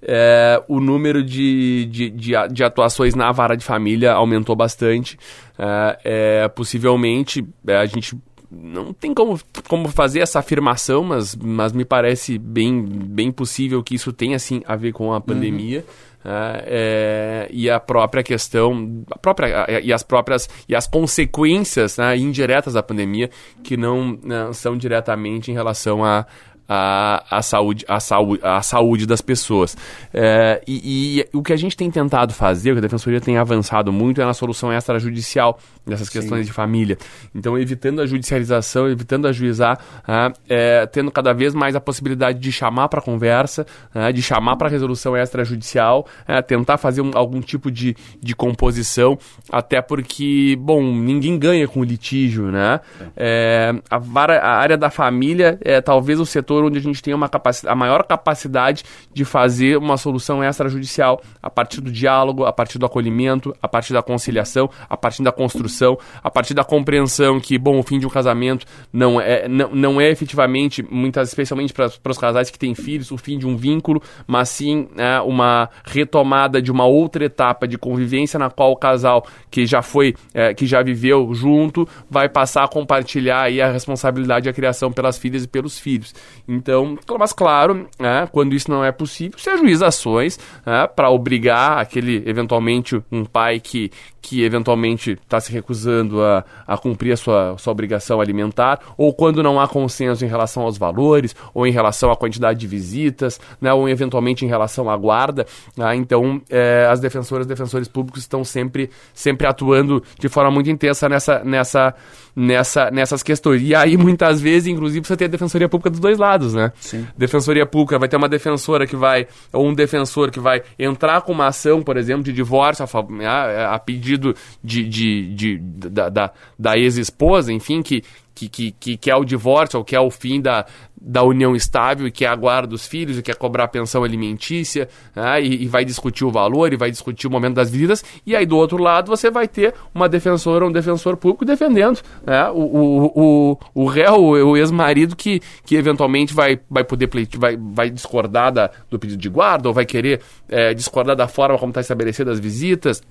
É, 0.06 0.62
o 0.68 0.80
número 0.80 1.22
de, 1.24 1.86
de, 1.90 2.10
de, 2.10 2.32
de, 2.52 2.64
atuações 2.64 3.14
na 3.14 3.32
vara 3.32 3.56
de 3.56 3.64
família 3.64 4.12
aumentou 4.12 4.54
bastante. 4.54 5.18
É, 5.58 6.42
é 6.42 6.48
possivelmente, 6.48 7.46
a 7.66 7.86
gente 7.86 8.14
não 8.56 8.92
tem 8.92 9.12
como, 9.12 9.38
como 9.68 9.88
fazer 9.88 10.20
essa 10.20 10.38
afirmação, 10.38 11.02
mas, 11.02 11.34
mas 11.36 11.72
me 11.72 11.84
parece 11.84 12.38
bem, 12.38 12.82
bem 12.82 13.32
possível 13.32 13.82
que 13.82 13.94
isso 13.94 14.12
tenha 14.12 14.36
assim 14.36 14.62
a 14.66 14.76
ver 14.76 14.92
com 14.92 15.12
a 15.12 15.20
pandemia. 15.20 15.80
Uhum. 15.80 16.14
É, 16.26 17.48
e 17.50 17.68
a 17.68 17.78
própria 17.78 18.22
questão 18.22 19.04
a 19.10 19.18
própria, 19.18 19.82
e 19.82 19.92
as 19.92 20.02
próprias 20.02 20.48
e 20.66 20.74
as 20.74 20.86
consequências 20.86 21.98
né, 21.98 22.16
indiretas 22.16 22.72
da 22.72 22.82
pandemia 22.82 23.28
que 23.62 23.76
não, 23.76 24.18
não 24.22 24.50
são 24.54 24.74
diretamente 24.74 25.50
em 25.50 25.54
relação 25.54 26.02
a, 26.02 26.24
a, 26.68 27.38
a, 27.38 27.42
saúde, 27.42 27.84
a, 27.86 28.00
saúde, 28.00 28.40
a 28.42 28.62
saúde 28.62 29.06
das 29.06 29.20
pessoas. 29.20 29.76
É, 30.12 30.62
e, 30.66 31.20
e, 31.20 31.36
o 31.36 31.42
que 31.42 31.52
a 31.52 31.56
gente 31.56 31.76
tem 31.76 31.90
tentado 31.90 32.32
fazer, 32.32 32.70
o 32.70 32.74
que 32.74 32.78
a 32.78 32.82
Defensoria 32.82 33.20
tem 33.20 33.36
avançado 33.36 33.92
muito, 33.92 34.20
é 34.20 34.24
na 34.24 34.34
solução 34.34 34.72
extrajudicial 34.72 35.58
dessas 35.86 36.08
questões 36.08 36.40
Sim. 36.40 36.46
de 36.46 36.52
família. 36.52 36.96
Então, 37.34 37.58
evitando 37.58 38.00
a 38.00 38.06
judicialização, 38.06 38.88
evitando 38.88 39.26
ajuizar, 39.26 39.78
é, 40.06 40.32
é, 40.48 40.86
tendo 40.86 41.10
cada 41.10 41.32
vez 41.32 41.54
mais 41.54 41.74
a 41.74 41.80
possibilidade 41.80 42.38
de 42.38 42.52
chamar 42.52 42.88
para 42.88 43.00
conversa, 43.00 43.66
é, 43.94 44.12
de 44.12 44.22
chamar 44.22 44.56
para 44.56 44.68
resolução 44.68 45.16
extrajudicial, 45.16 46.06
é, 46.26 46.40
tentar 46.40 46.78
fazer 46.78 47.00
um, 47.00 47.10
algum 47.14 47.40
tipo 47.40 47.70
de, 47.70 47.96
de 48.22 48.34
composição, 48.34 49.18
até 49.50 49.82
porque, 49.82 50.56
bom, 50.58 50.82
ninguém 50.82 51.38
ganha 51.38 51.66
com 51.66 51.80
o 51.80 51.84
litígio, 51.84 52.50
né? 52.50 52.80
É, 53.16 53.74
a, 53.90 53.98
vara, 53.98 54.38
a 54.38 54.56
área 54.56 54.76
da 54.76 54.90
família 54.90 55.58
é 55.62 55.80
talvez 55.80 56.20
o 56.20 56.26
setor 56.26 56.44
setor 56.44 56.64
onde 56.64 56.78
a 56.78 56.82
gente 56.82 57.02
tem 57.02 57.14
uma 57.14 57.28
capacidade, 57.28 57.72
a 57.72 57.76
maior 57.76 58.04
capacidade 58.04 58.84
de 59.12 59.24
fazer 59.24 59.76
uma 59.78 59.96
solução 59.96 60.44
extrajudicial 60.44 61.20
a 61.42 61.50
partir 61.50 61.80
do 61.80 61.90
diálogo, 61.90 62.44
a 62.44 62.52
partir 62.52 62.78
do 62.78 62.86
acolhimento, 62.86 63.54
a 63.62 63.68
partir 63.68 63.92
da 63.92 64.02
conciliação, 64.02 64.70
a 64.88 64.96
partir 64.96 65.22
da 65.22 65.32
construção, 65.32 65.73
a 66.22 66.30
partir 66.30 66.54
da 66.54 66.64
compreensão 66.64 67.40
que, 67.40 67.58
bom, 67.58 67.78
o 67.78 67.82
fim 67.82 67.98
de 67.98 68.06
um 68.06 68.10
casamento 68.10 68.66
não 68.92 69.20
é, 69.20 69.48
não, 69.48 69.70
não 69.74 70.00
é 70.00 70.10
efetivamente, 70.10 70.84
muitas, 70.90 71.28
especialmente 71.28 71.72
para 71.72 72.10
os 72.10 72.18
casais 72.18 72.50
que 72.50 72.58
têm 72.58 72.74
filhos, 72.74 73.10
o 73.10 73.16
fim 73.16 73.38
de 73.38 73.46
um 73.46 73.56
vínculo, 73.56 74.02
mas 74.26 74.48
sim 74.48 74.88
é, 74.96 75.20
uma 75.20 75.68
retomada 75.84 76.60
de 76.60 76.70
uma 76.70 76.84
outra 76.84 77.24
etapa 77.24 77.66
de 77.66 77.78
convivência 77.78 78.38
na 78.38 78.50
qual 78.50 78.72
o 78.72 78.76
casal 78.76 79.26
que 79.50 79.66
já 79.66 79.82
foi, 79.82 80.14
é, 80.32 80.54
que 80.54 80.66
já 80.66 80.82
viveu 80.82 81.32
junto, 81.34 81.88
vai 82.10 82.28
passar 82.28 82.64
a 82.64 82.68
compartilhar 82.68 83.42
aí 83.42 83.60
a 83.60 83.70
responsabilidade 83.70 84.46
da 84.46 84.52
criação 84.52 84.92
pelas 84.92 85.18
filhas 85.18 85.44
e 85.44 85.48
pelos 85.48 85.78
filhos. 85.78 86.14
Então, 86.46 86.98
mas 87.18 87.32
claro, 87.32 87.88
né, 87.98 88.28
quando 88.30 88.54
isso 88.54 88.70
não 88.70 88.84
é 88.84 88.92
possível, 88.92 89.38
se 89.38 89.50
ajuiza 89.50 89.86
ações 89.86 90.38
né, 90.64 90.86
para 90.86 91.10
obrigar 91.10 91.78
aquele, 91.78 92.22
eventualmente, 92.26 93.00
um 93.10 93.24
pai 93.24 93.60
que, 93.60 93.90
que 94.20 94.42
eventualmente 94.42 95.12
está 95.12 95.40
se 95.40 95.52
recusando 95.64 96.22
a, 96.22 96.44
a 96.66 96.76
cumprir 96.76 97.12
a 97.12 97.16
sua, 97.16 97.56
sua 97.58 97.72
obrigação 97.72 98.20
alimentar, 98.20 98.80
ou 98.96 99.12
quando 99.12 99.42
não 99.42 99.60
há 99.60 99.66
consenso 99.66 100.24
em 100.24 100.28
relação 100.28 100.62
aos 100.62 100.78
valores, 100.78 101.34
ou 101.52 101.66
em 101.66 101.72
relação 101.72 102.10
à 102.10 102.16
quantidade 102.16 102.58
de 102.58 102.66
visitas, 102.66 103.40
né, 103.60 103.72
ou 103.72 103.88
eventualmente 103.88 104.44
em 104.44 104.48
relação 104.48 104.88
à 104.88 104.96
guarda. 104.96 105.46
Né, 105.76 105.96
então, 105.96 106.40
é, 106.50 106.86
as 106.90 107.00
defensoras 107.00 107.46
e 107.46 107.48
defensores 107.48 107.88
públicos 107.88 108.22
estão 108.22 108.44
sempre, 108.44 108.90
sempre 109.12 109.46
atuando 109.46 110.02
de 110.18 110.28
forma 110.28 110.50
muito 110.50 110.70
intensa 110.70 111.08
nessa, 111.08 111.42
nessa, 111.44 111.94
nessa, 112.36 112.90
nessas 112.90 113.22
questões. 113.22 113.62
E 113.62 113.74
aí, 113.74 113.96
muitas 113.96 114.40
vezes, 114.40 114.68
inclusive, 114.68 115.06
você 115.06 115.16
tem 115.16 115.26
a 115.26 115.30
defensoria 115.30 115.68
pública 115.68 115.90
dos 115.90 116.00
dois 116.00 116.18
lados, 116.18 116.54
né? 116.54 116.72
Sim. 116.78 117.06
Defensoria 117.16 117.66
pública 117.66 117.98
vai 117.98 118.08
ter 118.08 118.16
uma 118.16 118.28
defensora 118.28 118.86
que 118.86 118.96
vai, 118.96 119.26
ou 119.52 119.66
um 119.66 119.74
defensor 119.74 120.30
que 120.30 120.40
vai 120.40 120.62
entrar 120.78 121.22
com 121.22 121.32
uma 121.32 121.46
ação, 121.46 121.82
por 121.82 121.96
exemplo, 121.96 122.22
de 122.22 122.32
divórcio 122.32 122.84
a, 122.84 123.74
a, 123.74 123.78
pedido 123.78 124.04
pedido 124.04 124.34
de, 124.62 124.84
de, 124.84 125.34
da, 125.58 126.08
da, 126.08 126.32
da 126.58 126.78
ex-esposa, 126.78 127.52
enfim, 127.52 127.82
que, 127.82 128.02
que, 128.34 128.48
que, 128.48 128.72
que 128.72 128.96
quer 128.96 129.14
o 129.14 129.24
divórcio 129.24 129.78
ou 129.78 129.84
quer 129.84 130.00
o 130.00 130.10
fim 130.10 130.40
da, 130.40 130.66
da 131.00 131.22
união 131.22 131.54
estável 131.54 132.06
e 132.06 132.10
quer 132.10 132.26
a 132.26 132.34
guarda 132.34 132.68
dos 132.68 132.86
filhos 132.86 133.18
e 133.18 133.22
quer 133.22 133.36
cobrar 133.36 133.68
pensão 133.68 134.02
alimentícia 134.02 134.88
né, 135.14 135.42
e, 135.42 135.64
e, 135.64 135.68
vai 135.68 135.84
discutir 135.84 136.24
o 136.24 136.30
valor 136.30 136.72
e 136.72 136.76
vai 136.76 136.90
discutir 136.90 137.26
o 137.26 137.30
momento 137.30 137.54
das 137.54 137.70
visitas 137.70 138.02
e 138.26 138.34
aí 138.34 138.46
do 138.46 138.56
outro 138.56 138.78
lado 138.78 139.08
você 139.08 139.30
vai 139.30 139.46
ter 139.46 139.74
uma 139.94 140.08
defensora 140.08 140.64
ou 140.64 140.70
um 140.70 140.72
defensor 140.72 141.16
público 141.16 141.44
defendendo 141.44 142.00
né, 142.24 142.48
o, 142.50 142.58
o, 142.58 143.12
o, 143.14 143.58
o 143.74 143.86
réu, 143.86 144.18
o 144.18 144.56
ex-marido 144.56 145.14
que, 145.14 145.40
que 145.64 145.76
eventualmente 145.76 146.32
vai, 146.32 146.58
vai 146.70 146.82
poder 146.82 147.06
pleite, 147.08 147.38
vai, 147.38 147.56
vai 147.56 147.90
discordar 147.90 148.50
da, 148.50 148.70
do 148.90 148.98
pedido 148.98 149.20
de 149.20 149.28
guarda 149.28 149.68
ou 149.68 149.74
vai 149.74 149.84
querer 149.84 150.20
é, 150.48 150.72
discordar 150.72 151.14
da 151.14 151.28
forma 151.28 151.58
como 151.58 151.70
está 151.70 151.82
estabelecida 151.82 152.32
as 152.32 152.40
visitas 152.40 153.02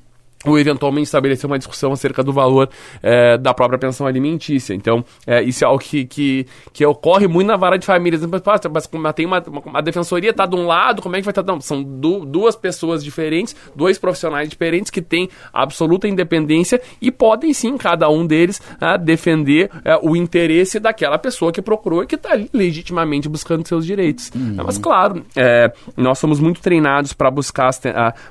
ou 0.46 0.60
eventualmente 0.60 1.06
estabelecer 1.06 1.46
uma 1.50 1.58
discussão 1.58 1.92
acerca 1.92 2.24
do 2.24 2.34
valor 2.34 2.70
é, 3.02 3.38
da 3.38 3.54
própria 3.54 3.80
pensão 3.80 4.06
alimentícia. 4.06 4.74
Então, 4.74 5.04
é, 5.26 5.42
isso 5.42 5.64
é 5.64 5.68
algo 5.68 5.80
que, 5.80 6.06
que, 6.06 6.46
que, 6.72 6.86
ocorre 6.86 7.28
muito 7.28 7.48
na 7.48 7.56
vara 7.56 7.78
de 7.78 7.86
famílias. 7.86 8.22
Mas, 8.26 8.90
mas 8.92 9.14
tem 9.14 9.26
uma, 9.26 9.42
uma, 9.48 9.80
a 9.80 9.82
defensoria 9.82 10.32
está 10.32 10.46
de 10.46 10.56
um 10.56 10.66
lado, 10.66 11.02
como 11.02 11.16
é 11.16 11.20
que 11.20 11.26
vai 11.26 11.32
estar? 11.32 11.44
Tá? 11.44 11.54
Não, 11.54 11.62
são 11.62 11.82
du, 11.82 12.26
duas 12.26 12.56
pessoas 12.56 13.04
diferentes, 13.04 13.56
dois 13.76 13.98
profissionais 13.98 14.50
diferentes 14.50 14.90
que 14.90 15.02
têm 15.02 15.30
absoluta 15.54 16.08
independência 16.08 16.82
e 17.02 17.12
podem 17.12 17.54
sim, 17.54 17.78
cada 17.78 18.10
um 18.10 18.26
deles, 18.26 18.62
é, 18.82 18.98
defender 18.98 19.70
é, 19.86 19.98
o 20.02 20.16
interesse 20.16 20.80
daquela 20.80 21.18
pessoa 21.18 21.52
que 21.52 21.62
procurou 21.62 22.04
e 22.04 22.08
que 22.08 22.16
está 22.16 22.38
legitimamente 22.52 23.30
buscando 23.30 23.68
seus 23.68 23.86
direitos. 23.86 24.32
Uhum. 24.36 24.58
Mas, 24.66 24.78
claro, 24.78 25.24
nós 25.96 26.20
somos 26.20 26.40
muito 26.40 26.62
treinados 26.62 27.14
para 27.14 27.30
buscar, 27.30 27.70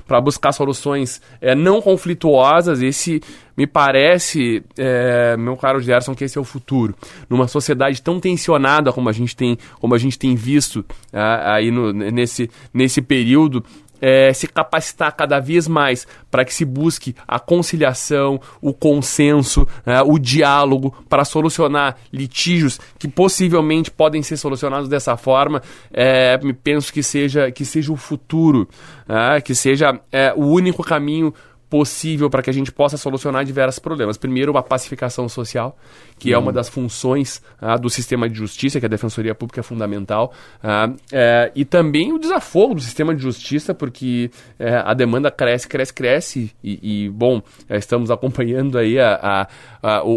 para 0.07 0.21
buscar 0.21 0.51
soluções 0.51 1.21
não 1.57 1.81
confortáveis 1.81 2.02
conflituosas. 2.03 2.81
Esse 2.81 3.21
me 3.55 3.65
parece, 3.65 4.63
é, 4.77 5.37
meu 5.37 5.55
caro 5.55 5.79
Gerson, 5.79 6.13
que 6.13 6.25
esse 6.25 6.37
é 6.37 6.41
o 6.41 6.43
futuro. 6.43 6.93
Numa 7.29 7.47
sociedade 7.47 8.01
tão 8.01 8.19
tensionada 8.19 8.91
como 8.91 9.09
a 9.09 9.13
gente 9.13 9.35
tem, 9.35 9.57
como 9.79 9.95
a 9.95 9.97
gente 9.97 10.19
tem 10.19 10.35
visto 10.35 10.85
é, 11.11 11.19
aí 11.45 11.71
no, 11.71 11.93
nesse, 11.93 12.49
nesse 12.73 13.01
período, 13.01 13.63
é, 14.05 14.33
se 14.33 14.47
capacitar 14.47 15.15
cada 15.15 15.39
vez 15.39 15.65
mais 15.65 16.05
para 16.29 16.43
que 16.43 16.53
se 16.53 16.65
busque 16.65 17.15
a 17.25 17.39
conciliação, 17.39 18.37
o 18.61 18.73
consenso, 18.73 19.65
é, 19.85 20.01
o 20.01 20.19
diálogo 20.19 20.93
para 21.07 21.23
solucionar 21.23 21.95
litígios 22.11 22.81
que 22.99 23.07
possivelmente 23.07 23.89
podem 23.89 24.21
ser 24.21 24.35
solucionados 24.35 24.89
dessa 24.89 25.15
forma, 25.15 25.61
é, 25.93 26.37
penso 26.61 26.91
que 26.91 27.01
seja 27.01 27.49
que 27.49 27.63
seja 27.63 27.93
o 27.93 27.95
futuro, 27.95 28.67
é, 29.07 29.39
que 29.39 29.55
seja 29.55 29.97
é, 30.11 30.33
o 30.35 30.47
único 30.47 30.83
caminho 30.83 31.33
possível 31.73 32.29
para 32.29 32.43
que 32.43 32.51
a 32.51 32.53
gente 32.53 32.71
possa 32.71 32.97
solucionar 32.97 33.43
diversos 33.43 33.79
problemas. 33.79 34.15
Primeiro, 34.15 34.55
a 34.55 34.61
pacificação 34.61 35.27
social, 35.27 35.75
que 36.19 36.29
uhum. 36.29 36.35
é 36.35 36.37
uma 36.37 36.53
das 36.53 36.69
funções 36.69 37.41
ah, 37.59 37.77
do 37.77 37.89
sistema 37.89 38.29
de 38.29 38.35
justiça, 38.35 38.79
que 38.79 38.85
a 38.85 38.89
Defensoria 38.89 39.33
Pública 39.33 39.61
é 39.61 39.63
fundamental, 39.63 40.31
ah, 40.61 40.93
é, 41.11 41.51
e 41.55 41.65
também 41.65 42.13
o 42.13 42.19
desafogo 42.19 42.75
do 42.75 42.81
sistema 42.81 43.15
de 43.15 43.23
justiça, 43.23 43.73
porque 43.73 44.29
é, 44.59 44.75
a 44.85 44.93
demanda 44.93 45.31
cresce, 45.31 45.67
cresce, 45.67 45.91
cresce, 45.91 46.51
e, 46.63 47.05
e 47.05 47.09
bom, 47.09 47.41
é, 47.67 47.77
estamos 47.77 48.11
acompanhando 48.13 48.77
aí 48.77 48.99
a, 48.99 49.47
a, 49.81 49.95
a, 49.95 50.03
o, 50.03 50.11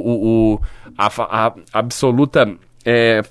o 0.54 0.60
a, 0.98 1.06
a, 1.06 1.54
absoluta 1.72 2.54
é, 2.84 3.22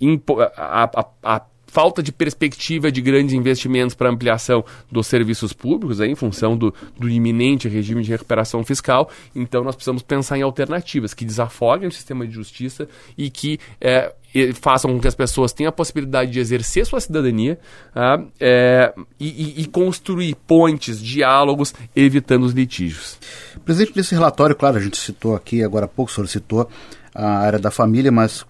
impo, 0.00 0.40
a, 0.40 0.50
a, 0.56 1.06
a 1.22 1.42
falta 1.76 2.02
de 2.02 2.10
perspectiva 2.10 2.90
de 2.90 3.02
grandes 3.02 3.34
investimentos 3.34 3.94
para 3.94 4.08
ampliação 4.08 4.64
dos 4.90 5.06
serviços 5.08 5.52
públicos, 5.52 6.00
aí, 6.00 6.10
em 6.10 6.14
função 6.14 6.56
do, 6.56 6.72
do, 6.98 7.06
iminente 7.06 7.68
regime 7.68 8.02
de 8.02 8.10
recuperação 8.10 8.64
fiscal. 8.64 9.10
Então, 9.34 9.62
nós 9.62 9.74
precisamos 9.74 10.00
pensar 10.00 10.38
em 10.38 10.42
alternativas 10.42 11.12
que 11.12 11.22
desafoguem 11.22 11.86
o 11.86 11.92
sistema 11.92 12.26
de 12.26 12.32
justiça 12.32 12.88
e 13.18 13.28
que 13.28 13.60
é, 13.78 14.10
façam 14.54 14.90
com 14.90 14.98
que 14.98 15.06
as 15.06 15.14
pessoas 15.14 15.52
tenham 15.52 15.68
a 15.68 15.72
possibilidade 15.72 16.30
de 16.30 16.40
exercer 16.40 16.86
sua 16.86 16.98
cidadania 16.98 17.58
ah, 17.94 18.22
é, 18.40 18.94
e, 19.20 19.60
e, 19.60 19.66
construir 19.66 20.34
pontes, 20.46 20.98
diálogos, 20.98 21.74
evitando 21.94 22.44
os 22.44 22.54
litígios. 22.54 23.18
Presidente, 23.66 23.92
desse 23.92 24.14
relatório, 24.14 24.56
claro, 24.56 24.78
a 24.78 24.80
gente 24.80 24.96
citou 24.96 25.36
aqui, 25.36 25.62
agora 25.62 25.84
há 25.84 25.88
pouco 25.88 26.10
o 26.10 26.14
senhor 26.14 26.26
citou 26.26 26.70
a 27.14 27.40
área 27.40 27.58
da 27.58 27.70
família, 27.70 28.10
mas 28.10 28.46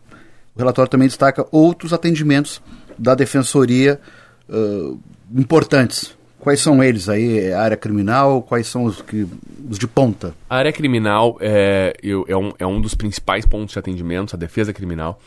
o 0.55 0.59
relatório 0.59 0.89
também 0.89 1.09
destaca 1.09 1.45
outros 1.51 1.93
atendimentos 1.93 2.63
da 2.99 3.15
defensoria 3.15 4.01
uh, 4.49 4.99
importantes. 5.35 6.17
Quais 6.39 6.61
são 6.61 6.83
eles 6.83 7.09
aí? 7.09 7.41
É 7.41 7.55
a 7.55 7.63
área 7.63 7.77
criminal? 7.77 8.43
Quais 8.43 8.69
são 8.69 8.85
os, 8.85 9.03
que, 9.03 9.27
os 9.69 9.79
de 9.79 9.89
ponta? 9.89 10.33
A 10.49 10.57
área 10.57 10.73
criminal 10.73 11.37
é, 11.41 11.93
é, 12.29 12.37
um, 12.37 12.53
é 12.59 12.67
um 12.67 12.81
dos 12.81 12.95
principais 12.95 13.45
pontos 13.45 13.73
de 13.73 13.79
atendimento, 13.79 14.35
a 14.35 14.39
defesa 14.39 14.73
criminal 14.73 15.19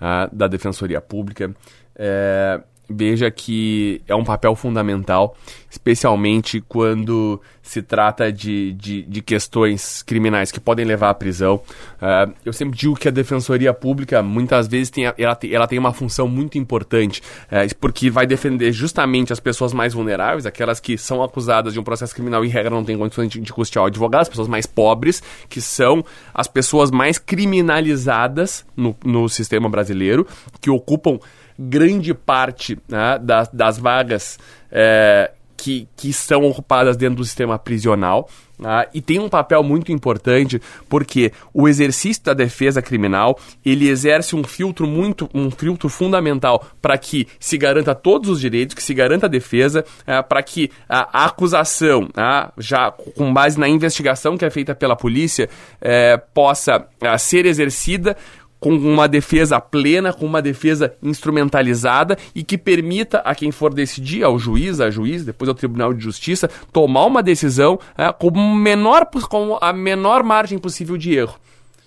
uh, 0.00 0.34
da 0.34 0.48
Defensoria 0.48 1.00
Pública. 1.00 1.54
É, 1.94 2.60
veja 2.88 3.30
que 3.30 4.02
é 4.06 4.14
um 4.14 4.24
papel 4.24 4.54
fundamental, 4.54 5.36
especialmente 5.70 6.60
quando 6.60 7.40
se 7.62 7.80
trata 7.80 8.30
de, 8.30 8.72
de, 8.74 9.02
de 9.02 9.22
questões 9.22 10.02
criminais 10.02 10.52
que 10.52 10.60
podem 10.60 10.84
levar 10.84 11.08
à 11.08 11.14
prisão. 11.14 11.56
Uh, 11.96 12.32
eu 12.44 12.52
sempre 12.52 12.78
digo 12.78 12.94
que 12.94 13.08
a 13.08 13.10
Defensoria 13.10 13.72
Pública, 13.72 14.22
muitas 14.22 14.68
vezes, 14.68 14.90
tem, 14.90 15.04
ela, 15.16 15.34
tem, 15.34 15.52
ela 15.52 15.66
tem 15.66 15.78
uma 15.78 15.92
função 15.92 16.28
muito 16.28 16.58
importante, 16.58 17.22
uh, 17.46 17.74
porque 17.80 18.10
vai 18.10 18.26
defender 18.26 18.70
justamente 18.70 19.32
as 19.32 19.40
pessoas 19.40 19.72
mais 19.72 19.94
vulneráveis, 19.94 20.44
aquelas 20.44 20.78
que 20.78 20.98
são 20.98 21.22
acusadas 21.22 21.72
de 21.72 21.80
um 21.80 21.84
processo 21.84 22.14
criminal 22.14 22.44
e, 22.44 22.48
em 22.48 22.50
regra, 22.50 22.70
não 22.70 22.84
têm 22.84 22.98
condições 22.98 23.30
de, 23.30 23.40
de 23.40 23.52
custear 23.52 23.84
o 23.84 23.88
advogado, 23.88 24.22
as 24.22 24.28
pessoas 24.28 24.48
mais 24.48 24.66
pobres, 24.66 25.22
que 25.48 25.60
são 25.60 26.04
as 26.34 26.46
pessoas 26.46 26.90
mais 26.90 27.18
criminalizadas 27.18 28.66
no, 28.76 28.94
no 29.02 29.26
sistema 29.28 29.70
brasileiro, 29.70 30.26
que 30.60 30.68
ocupam 30.68 31.18
grande 31.58 32.14
parte 32.14 32.78
né, 32.88 33.18
das, 33.20 33.48
das 33.48 33.78
vagas 33.78 34.38
é, 34.70 35.30
que, 35.56 35.88
que 35.96 36.12
são 36.12 36.44
ocupadas 36.44 36.94
dentro 36.96 37.16
do 37.16 37.24
sistema 37.24 37.58
prisional. 37.58 38.28
Uh, 38.58 38.86
e 38.94 39.00
tem 39.00 39.18
um 39.18 39.28
papel 39.28 39.64
muito 39.64 39.90
importante 39.90 40.62
porque 40.88 41.32
o 41.52 41.66
exercício 41.66 42.22
da 42.22 42.32
defesa 42.32 42.80
criminal 42.80 43.36
ele 43.64 43.88
exerce 43.88 44.36
um 44.36 44.44
filtro 44.44 44.86
muito 44.86 45.28
um 45.34 45.50
filtro 45.50 45.88
fundamental 45.88 46.64
para 46.80 46.96
que 46.96 47.26
se 47.40 47.58
garanta 47.58 47.96
todos 47.96 48.30
os 48.30 48.40
direitos 48.40 48.76
que 48.76 48.82
se 48.82 48.94
garanta 48.94 49.26
a 49.26 49.28
defesa 49.28 49.84
uh, 50.02 50.22
para 50.28 50.40
que 50.40 50.70
a, 50.88 51.24
acusação 51.24 52.04
uh, 52.04 52.52
já 52.56 52.92
com 52.92 53.34
base 53.34 53.58
na 53.58 53.68
investigação 53.68 54.38
que 54.38 54.44
é 54.44 54.50
feita 54.50 54.72
pela 54.72 54.94
polícia 54.94 55.48
eh, 55.80 56.16
possa 56.32 56.86
ser 57.18 57.44
exercida 57.46 58.16
com 58.64 58.74
uma 58.74 59.06
defesa 59.06 59.60
plena, 59.60 60.10
com 60.10 60.24
uma 60.24 60.40
defesa 60.40 60.94
instrumentalizada 61.02 62.16
e 62.34 62.42
que 62.42 62.56
permita 62.56 63.18
a 63.18 63.34
quem 63.34 63.52
for 63.52 63.74
decidir, 63.74 64.24
ao 64.24 64.38
juiz, 64.38 64.80
a 64.80 64.90
juiz, 64.90 65.22
depois 65.22 65.50
ao 65.50 65.54
Tribunal 65.54 65.92
de 65.92 66.02
Justiça, 66.02 66.48
tomar 66.72 67.04
uma 67.04 67.22
decisão 67.22 67.78
é, 67.94 68.10
com, 68.10 68.30
menor, 68.30 69.04
com 69.28 69.58
a 69.60 69.70
menor 69.70 70.22
margem 70.22 70.58
possível 70.58 70.96
de 70.96 71.12
erro 71.14 71.38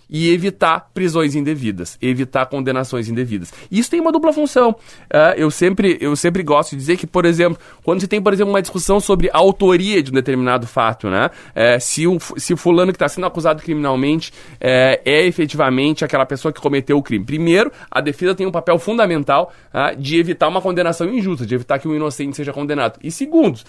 e 0.10 0.32
evitar 0.32 0.90
prisões 0.94 1.36
indevidas, 1.36 1.98
evitar 2.02 2.46
condenações 2.46 3.10
indevidas. 3.10 3.54
Isso 3.72 3.90
tem 3.90 4.00
uma 4.00 4.12
dupla 4.12 4.32
função. 4.32 4.72
Uh, 4.72 5.36
eu, 5.36 5.52
sempre, 5.52 5.98
eu 6.00 6.16
sempre 6.16 6.44
gosto 6.44 6.72
de 6.72 6.78
dizer 6.78 6.98
que, 6.98 7.06
por 7.06 7.26
exemplo, 7.26 7.58
quando 7.84 8.02
você 8.02 8.08
tem, 8.08 8.22
por 8.22 8.34
exemplo, 8.34 8.52
uma 8.52 8.62
discussão 8.62 9.00
sobre 9.00 9.30
a 9.32 9.38
autoria 9.38 10.02
de 10.02 10.12
um 10.12 10.14
determinado 10.14 10.68
fato, 10.68 11.10
né? 11.10 11.30
É, 11.54 11.80
se, 11.80 12.08
o, 12.08 12.18
se 12.38 12.54
o 12.54 12.58
fulano 12.58 12.92
que 12.92 12.96
está 12.96 13.08
sendo 13.08 13.28
acusado 13.28 13.62
criminalmente 13.62 14.32
é, 14.60 15.02
é, 15.06 15.26
efetivamente 15.26 16.06
aquela 16.06 16.26
pessoa 16.26 16.52
que 16.52 16.62
cometeu 16.62 16.98
o 16.98 17.04
crime. 17.04 17.26
Primeiro, 17.26 17.72
a 17.90 18.02
defesa 18.02 18.36
tem 18.36 18.46
um 18.46 18.52
papel 18.52 18.78
fundamental 18.80 19.52
de 19.98 20.20
evitar 20.20 20.48
uma 20.48 20.62
condenação 20.62 21.08
injusta, 21.08 21.46
de 21.46 21.54
evitar 21.54 21.78
que 21.80 21.88
um 21.88 21.96
inocente 21.96 22.36
seja 22.36 22.52
condenado. 22.52 23.00
E 23.04 23.12
segundo, 23.12 23.60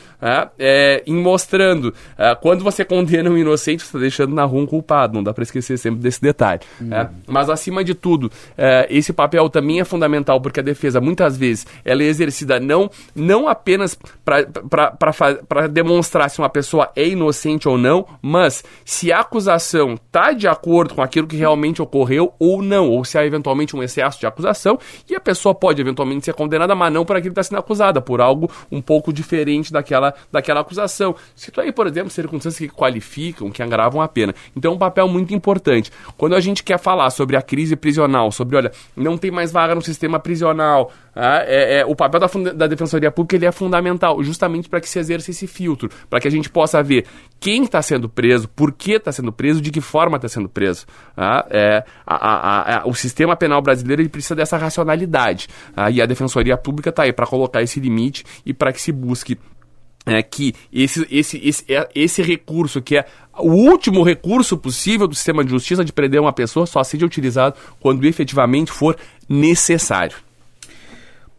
é, 0.59 1.03
em 1.07 1.15
mostrando, 1.15 1.93
quando 2.41 2.65
você 2.65 2.85
condena 2.85 3.29
um 3.29 3.37
inocente, 3.37 3.83
você 3.83 3.89
está 3.89 3.99
deixando 3.99 4.35
na 4.35 4.45
rua 4.45 4.63
um 4.63 4.67
culpado. 4.67 5.15
Não 5.15 5.23
dá 5.23 5.35
para 5.35 5.43
esquecer 5.43 5.77
sempre 5.77 6.01
desse 6.01 6.21
detalhe. 6.29 6.61
Uhum. 6.81 6.93
É, 6.93 7.09
mas, 7.27 7.49
acima 7.51 7.83
de 7.83 7.95
tudo, 7.95 8.31
é, 8.57 8.87
esse 8.91 9.13
papel 9.13 9.49
também 9.49 9.81
é 9.81 9.85
fundamental, 9.85 10.41
porque 10.41 10.61
a 10.61 10.63
defesa, 10.63 11.01
muitas 11.01 11.37
vezes, 11.37 11.67
ela 11.85 12.03
é 12.03 12.07
exercida 12.07 12.61
não, 12.61 12.91
não 13.15 13.49
apenas 13.49 13.99
para 14.25 15.67
demonstrar 15.69 16.29
se 16.31 16.39
uma 16.39 16.49
pessoa 16.49 16.91
é 16.95 17.09
inocente 17.09 17.69
ou 17.69 17.79
não, 17.79 18.07
mas 18.21 18.65
se 18.85 19.13
a 19.13 19.21
acusação 19.21 19.95
está 19.95 20.33
de 20.33 20.47
acordo 20.47 20.95
com 20.95 21.03
aquilo 21.03 21.27
que 21.27 21.37
realmente 21.37 21.81
ocorreu 21.81 22.33
ou 22.39 22.63
não, 22.63 22.91
ou 22.91 23.05
se 23.05 23.17
há 23.19 23.25
eventualmente 23.25 23.75
um 23.75 23.83
excesso 23.83 24.21
de 24.21 24.27
acusação, 24.27 24.79
e 25.09 25.15
a 25.15 25.21
pessoa 25.21 25.55
pode 25.55 25.81
eventualmente 25.81 26.25
ser 26.25 26.35
condenada, 26.35 26.75
mas 26.75 26.93
não 26.93 27.05
por 27.05 27.17
aquilo 27.17 27.35
que 27.35 27.41
está 27.41 27.49
sendo 27.49 27.59
acusada, 27.59 28.01
por 28.01 28.21
algo 28.21 28.51
um 28.71 28.81
pouco 28.81 29.13
diferente 29.13 29.73
daquela, 29.73 30.15
daquela 30.31 30.61
acusação. 30.61 31.15
Cito 31.35 31.61
aí, 31.61 31.73
por 31.73 31.87
exemplo, 31.87 32.11
circunstâncias 32.11 32.71
que 32.71 32.75
qualificam, 32.75 33.51
que 33.51 33.63
agravam 33.63 34.01
a 34.01 34.09
pena. 34.09 34.35
Então, 34.57 34.73
é 34.73 34.75
um 34.75 34.79
papel 34.79 35.09
muito 35.09 35.35
importante. 35.35 35.91
Quando 36.19 36.35
a 36.35 36.41
gente 36.41 36.65
quer 36.65 36.79
falar 36.79 37.09
sobre 37.11 37.37
a 37.37 37.41
crise 37.41 37.77
prisional, 37.77 38.33
sobre, 38.33 38.57
olha, 38.57 38.73
não 38.97 39.17
tem 39.17 39.31
mais 39.31 39.53
vaga 39.53 39.73
no 39.75 39.81
sistema 39.81 40.19
prisional, 40.19 40.91
ah, 41.15 41.45
é, 41.47 41.79
é, 41.79 41.87
o 41.87 41.95
papel 41.95 42.19
da, 42.19 42.27
da 42.53 42.67
Defensoria 42.67 43.11
Pública 43.11 43.37
ele 43.37 43.47
é 43.47 43.53
fundamental, 43.53 44.21
justamente 44.23 44.69
para 44.69 44.81
que 44.81 44.89
se 44.89 44.99
exerça 44.99 45.31
esse 45.31 45.47
filtro, 45.47 45.89
para 46.11 46.19
que 46.19 46.27
a 46.27 46.31
gente 46.31 46.51
possa 46.51 46.83
ver 46.83 47.07
quem 47.39 47.63
está 47.63 47.81
sendo 47.81 48.09
preso, 48.09 48.49
por 48.49 48.73
que 48.73 48.93
está 48.93 49.13
sendo 49.13 49.33
preso, 49.33 49.61
de 49.61 49.71
que 49.71 49.81
forma 49.81 50.17
está 50.17 50.29
sendo 50.29 50.49
preso. 50.49 50.87
Ah, 51.17 51.47
é, 51.51 51.85
a, 52.05 52.17
a, 52.17 52.81
a, 52.81 52.89
o 52.89 52.95
sistema 52.95 53.37
penal 53.37 53.63
brasileiro 53.63 54.03
ele 54.03 54.09
precisa 54.09 54.35
dessa 54.35 54.57
racionalidade, 54.57 55.47
ah, 55.77 55.89
e 55.89 56.03
a 56.03 56.07
Defensoria 56.07 56.57
Pública 56.57 56.91
está 56.91 57.05
aí 57.05 57.13
para 57.13 57.27
colocar 57.27 57.63
esse 57.63 57.79
limite 57.79 58.25
e 58.45 58.53
para 58.53 58.73
que 58.73 58.83
se 58.83 58.91
busque 58.91 59.39
é, 60.09 60.23
que 60.23 60.55
esse, 60.73 61.07
esse, 61.11 61.39
esse, 61.39 61.65
é, 61.73 61.89
esse 61.95 62.23
recurso, 62.23 62.81
que 62.81 62.97
é 62.97 63.07
o 63.39 63.51
último 63.53 64.03
recurso 64.03 64.57
possível 64.57 65.07
do 65.07 65.15
sistema 65.15 65.45
de 65.45 65.51
justiça 65.51 65.85
de 65.85 65.93
prender 65.93 66.21
uma 66.21 66.33
pessoa, 66.33 66.67
só 66.67 66.83
seja 66.83 67.07
utilizado 67.07 67.55
quando 67.81 68.07
efetivamente 68.07 68.73
for 68.73 68.97
necessário. 69.29 70.17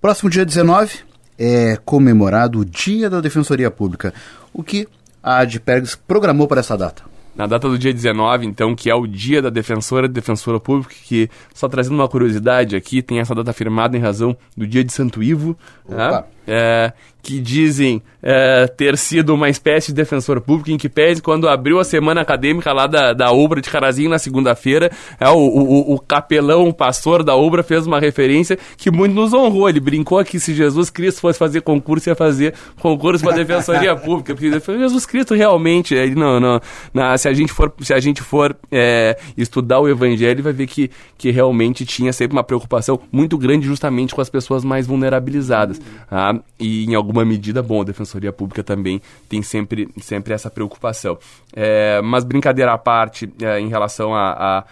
Próximo 0.01 0.29
dia 0.29 0.45
19 0.45 0.99
é 1.37 1.77
comemorado 1.83 2.59
o 2.59 2.65
Dia 2.65 3.09
da 3.09 3.21
Defensoria 3.21 3.71
Pública. 3.71 4.13
O 4.53 4.63
que 4.63 4.87
a 5.21 5.39
ADPERGS 5.39 5.95
programou 5.95 6.47
para 6.47 6.59
essa 6.59 6.77
data? 6.77 7.09
na 7.39 7.47
data 7.47 7.69
do 7.69 7.77
dia 7.79 7.93
19, 7.93 8.45
então, 8.45 8.75
que 8.75 8.89
é 8.89 8.93
o 8.93 9.07
dia 9.07 9.41
da 9.41 9.49
defensora 9.49 10.07
e 10.07 10.09
defensora 10.09 10.59
pública, 10.59 10.93
que, 11.05 11.29
só 11.53 11.69
trazendo 11.69 11.95
uma 11.95 12.09
curiosidade 12.09 12.75
aqui, 12.75 13.01
tem 13.01 13.19
essa 13.19 13.33
data 13.33 13.53
firmada 13.53 13.95
em 13.95 13.99
razão 14.01 14.35
do 14.57 14.67
dia 14.67 14.83
de 14.83 14.91
Santo 14.91 15.23
Ivo, 15.23 15.57
né? 15.87 16.21
É, 16.49 16.91
que 17.21 17.39
dizem 17.39 18.01
é, 18.23 18.67
ter 18.67 18.97
sido 18.97 19.33
uma 19.33 19.49
espécie 19.49 19.87
de 19.87 19.93
defensor 19.93 20.41
público, 20.41 20.71
em 20.71 20.77
que 20.77 20.89
pese 20.89 21.21
quando 21.21 21.47
abriu 21.47 21.79
a 21.79 21.83
semana 21.83 22.21
acadêmica 22.21 22.71
lá 22.73 22.87
da, 22.87 23.13
da 23.13 23.31
Obra 23.31 23.61
de 23.61 23.69
Carazinho 23.69 24.09
na 24.09 24.17
segunda-feira, 24.17 24.91
é, 25.19 25.29
o, 25.29 25.37
o, 25.37 25.93
o, 25.93 25.99
capelão, 25.99 26.67
o 26.67 26.73
pastor 26.73 27.23
da 27.23 27.35
Obra 27.35 27.61
fez 27.61 27.85
uma 27.85 27.99
referência 27.99 28.57
que 28.77 28.89
muito 28.89 29.13
nos 29.13 29.33
honrou. 29.33 29.69
Ele 29.69 29.79
brincou 29.79 30.17
aqui 30.17 30.39
se 30.39 30.53
Jesus 30.53 30.89
Cristo 30.89 31.21
fosse 31.21 31.37
fazer 31.37 31.61
concurso, 31.61 32.09
ia 32.09 32.15
fazer 32.15 32.53
concurso 32.79 33.23
para 33.23 33.33
a 33.33 33.37
Defensoria 33.37 33.95
Pública, 33.99 34.33
porque 34.33 34.49
Jesus 34.49 35.05
Cristo 35.05 35.33
realmente, 35.33 35.93
ele 35.93 36.15
não, 36.15 36.39
não, 36.39 36.59
não, 36.93 37.17
se 37.17 37.27
a 37.27 37.33
gente 37.33 37.51
for, 37.51 37.71
se 37.81 37.93
a 37.93 37.99
gente 37.99 38.21
for 38.21 38.55
é, 38.71 39.17
estudar 39.37 39.79
o 39.79 39.87
Evangelho, 39.87 40.41
vai 40.43 40.53
ver 40.53 40.67
que, 40.67 40.89
que 41.17 41.31
realmente 41.31 41.85
tinha 41.85 42.11
sempre 42.11 42.35
uma 42.35 42.43
preocupação 42.43 42.99
muito 43.11 43.37
grande 43.37 43.67
justamente 43.67 44.15
com 44.15 44.21
as 44.21 44.29
pessoas 44.29 44.63
mais 44.63 44.87
vulnerabilizadas. 44.87 45.79
Tá? 46.09 46.38
E 46.59 46.85
em 46.85 46.95
alguma 46.95 47.23
medida, 47.23 47.61
bom, 47.61 47.81
a 47.81 47.83
Defensoria 47.85 48.31
Pública 48.31 48.63
também 48.63 49.01
tem 49.27 49.41
sempre, 49.41 49.89
sempre 50.01 50.33
essa 50.33 50.49
preocupação. 50.49 51.17
É, 51.55 52.01
mas 52.01 52.23
brincadeira 52.23 52.73
à 52.73 52.77
parte, 52.77 53.31
é, 53.41 53.59
em 53.59 53.69
relação 53.69 54.13
a, 54.13 54.31
a 54.59 54.63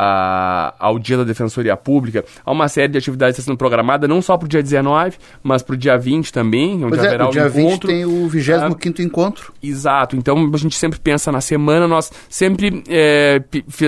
a, 0.00 0.74
ao 0.78 0.96
Dia 0.96 1.16
da 1.16 1.24
Defensoria 1.24 1.76
Pública, 1.76 2.24
há 2.46 2.52
uma 2.52 2.68
série 2.68 2.92
de 2.92 2.98
atividades 2.98 3.34
que 3.34 3.40
está 3.40 3.50
sendo 3.50 3.58
programada, 3.58 4.06
não 4.06 4.22
só 4.22 4.36
para 4.36 4.46
o 4.46 4.48
dia 4.48 4.62
19, 4.62 5.16
mas 5.42 5.60
para 5.60 5.74
o 5.74 5.76
dia 5.76 5.98
20 5.98 6.32
também, 6.32 6.84
onde 6.84 6.90
pois 6.90 7.04
haverá 7.04 7.24
é, 7.24 7.26
o 7.26 7.30
dia 7.30 7.46
encontro. 7.48 7.88
20 7.88 7.96
tem 7.96 8.04
o 8.04 8.28
25 8.28 9.00
encontro. 9.02 9.52
Exato, 9.60 10.14
então 10.14 10.50
a 10.54 10.56
gente 10.56 10.76
sempre 10.76 11.00
pensa 11.00 11.32
na 11.32 11.40
semana, 11.40 11.88
nós 11.88 12.12
sempre 12.28 12.84
é, 12.88 13.42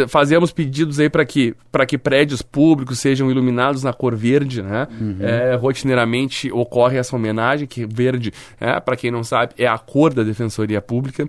fazemos 0.08 0.50
pedidos 0.50 0.98
aí 0.98 1.08
para 1.08 1.24
que, 1.24 1.54
que 1.86 1.96
prédios 1.96 2.42
públicos 2.42 2.98
sejam 2.98 3.30
iluminados 3.30 3.84
na 3.84 3.92
cor 3.92 4.16
verde, 4.16 4.62
né? 4.62 4.88
Uhum. 5.00 5.16
É, 5.20 5.54
rotineiramente 5.54 6.50
ocorre 6.50 6.98
essa 6.98 7.14
homenagem, 7.14 7.68
que 7.68 7.86
verde, 7.86 8.32
é, 8.60 8.80
para 8.80 8.96
quem 8.96 9.12
não 9.12 9.22
sabe, 9.22 9.54
é 9.56 9.68
a 9.68 9.78
cor 9.78 10.12
da 10.12 10.24
Defensoria 10.24 10.82
Pública. 10.82 11.28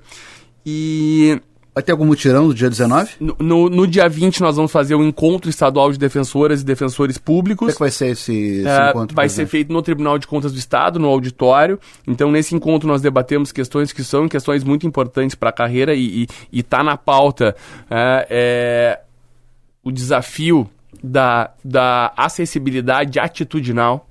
E 0.66 1.40
Vai 1.74 1.82
ter 1.82 1.94
algum 1.94 2.06
mutirão 2.06 2.48
no 2.48 2.54
dia 2.54 2.70
19? 2.70 3.14
No, 3.18 3.36
no, 3.40 3.70
no, 3.70 3.88
dia 3.88 4.10
20 4.10 4.42
nós 4.42 4.58
vamos 4.58 4.74
fazer 4.74 4.94
o 4.94 5.02
encontro 5.02 5.50
estadual 5.50 5.90
de 5.90 5.98
defensoras 5.98 6.62
e 6.62 6.66
defensores 6.66 7.18
públicos. 7.18 7.60
Como 7.60 7.72
é 7.72 7.74
que 7.74 7.80
vai 7.80 7.92
ser 7.92 8.08
esse, 8.08 8.34
esse 8.34 8.68
é, 8.68 8.90
encontro? 8.90 9.16
Vai 9.16 9.30
ser 9.30 9.46
feito 9.46 9.72
no 9.72 9.82
Tribunal 9.82 10.18
de 10.18 10.28
Contas 10.28 10.52
do 10.52 10.60
Estado, 10.60 11.00
no 11.00 11.08
auditório. 11.08 11.80
Então, 12.06 12.30
nesse 12.30 12.54
encontro 12.54 12.90
nós 12.90 13.02
debatemos 13.02 13.54
questões 13.54 13.94
que 13.94 14.04
são 14.04 14.28
questões 14.28 14.66
muito 14.66 14.86
importantes 14.86 15.34
para 15.34 15.48
a 15.50 15.54
carreira 15.54 15.96
e 15.96 16.28
está 16.52 16.84
na 16.84 16.98
pauta 16.98 17.56
é, 17.90 18.28
é, 18.30 19.00
o 19.82 19.94
desafio 19.94 20.70
da, 21.02 21.52
da 21.64 22.12
acessibilidade 22.18 23.18
atitudinal, 23.18 24.10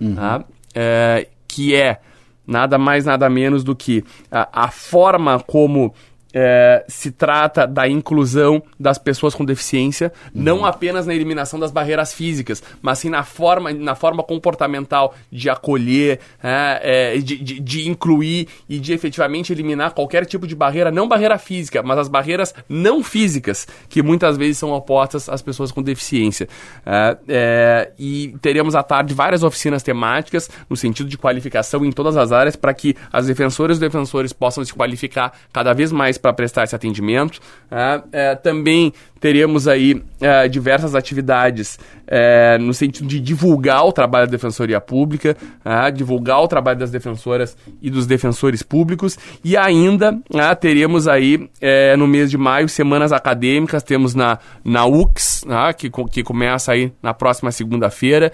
uhum. 0.00 0.14
tá? 0.14 0.44
É, 0.74 1.28
que 1.46 1.74
é 1.74 2.00
nada 2.46 2.78
mais, 2.78 3.04
nada 3.04 3.28
menos 3.28 3.62
do 3.62 3.76
que 3.76 4.02
a, 4.30 4.64
a 4.64 4.70
forma 4.70 5.38
como 5.40 5.94
é, 6.34 6.84
se 6.88 7.10
trata 7.10 7.66
da 7.66 7.88
inclusão 7.88 8.62
das 8.78 8.98
pessoas 8.98 9.34
com 9.34 9.44
deficiência, 9.44 10.12
uhum. 10.34 10.42
não 10.42 10.64
apenas 10.64 11.06
na 11.06 11.14
eliminação 11.14 11.58
das 11.58 11.70
barreiras 11.70 12.12
físicas, 12.12 12.62
mas 12.80 12.98
sim 12.98 13.10
na 13.10 13.22
forma, 13.22 13.72
na 13.72 13.94
forma 13.94 14.22
comportamental 14.22 15.14
de 15.30 15.50
acolher, 15.50 16.20
é, 16.42 17.14
é, 17.14 17.18
de, 17.18 17.38
de, 17.38 17.60
de, 17.60 17.88
incluir 17.88 18.48
e 18.68 18.78
de 18.78 18.92
efetivamente 18.92 19.52
eliminar 19.52 19.92
qualquer 19.92 20.24
tipo 20.26 20.46
de 20.46 20.54
barreira, 20.54 20.90
não 20.90 21.08
barreira 21.08 21.38
física, 21.38 21.82
mas 21.82 21.98
as 21.98 22.08
barreiras 22.08 22.54
não 22.68 23.02
físicas, 23.02 23.66
que 23.88 24.02
muitas 24.02 24.36
vezes 24.36 24.58
são 24.58 24.70
opostas 24.72 25.28
às 25.28 25.42
pessoas 25.42 25.70
com 25.70 25.82
deficiência. 25.82 26.48
É, 26.84 27.16
é, 27.28 27.92
e 27.98 28.34
teremos 28.40 28.74
à 28.74 28.82
tarde 28.82 29.14
várias 29.14 29.42
oficinas 29.42 29.82
temáticas 29.82 30.48
no 30.68 30.76
sentido 30.76 31.08
de 31.08 31.18
qualificação 31.18 31.84
em 31.84 31.92
todas 31.92 32.16
as 32.16 32.32
áreas 32.32 32.56
para 32.56 32.72
que 32.72 32.96
as 33.12 33.26
defensoras 33.26 33.76
e 33.76 33.80
defensores 33.80 34.32
possam 34.32 34.64
se 34.64 34.72
qualificar 34.72 35.32
cada 35.52 35.72
vez 35.72 35.92
mais 35.92 36.18
para 36.22 36.32
prestar 36.32 36.64
esse 36.64 36.74
atendimento. 36.74 37.40
É, 37.70 38.02
é, 38.12 38.34
também 38.36 38.92
teremos 39.22 39.68
aí 39.68 40.02
é, 40.20 40.48
diversas 40.48 40.96
atividades 40.96 41.78
é, 42.08 42.58
no 42.58 42.74
sentido 42.74 43.06
de 43.06 43.20
divulgar 43.20 43.86
o 43.86 43.92
trabalho 43.92 44.26
da 44.26 44.32
Defensoria 44.32 44.80
Pública, 44.80 45.36
é, 45.64 45.90
divulgar 45.92 46.42
o 46.42 46.48
trabalho 46.48 46.80
das 46.80 46.90
defensoras 46.90 47.56
e 47.80 47.88
dos 47.88 48.04
defensores 48.04 48.64
públicos, 48.64 49.16
e 49.44 49.56
ainda 49.56 50.18
é, 50.34 50.54
teremos 50.56 51.06
aí 51.06 51.48
é, 51.60 51.96
no 51.96 52.08
mês 52.08 52.32
de 52.32 52.36
maio 52.36 52.68
semanas 52.68 53.12
acadêmicas, 53.12 53.84
temos 53.84 54.12
na, 54.12 54.40
na 54.64 54.86
UX, 54.86 55.44
é, 55.48 55.72
que, 55.72 55.88
que 56.10 56.24
começa 56.24 56.72
aí 56.72 56.92
na 57.00 57.14
próxima 57.14 57.52
segunda-feira, 57.52 58.32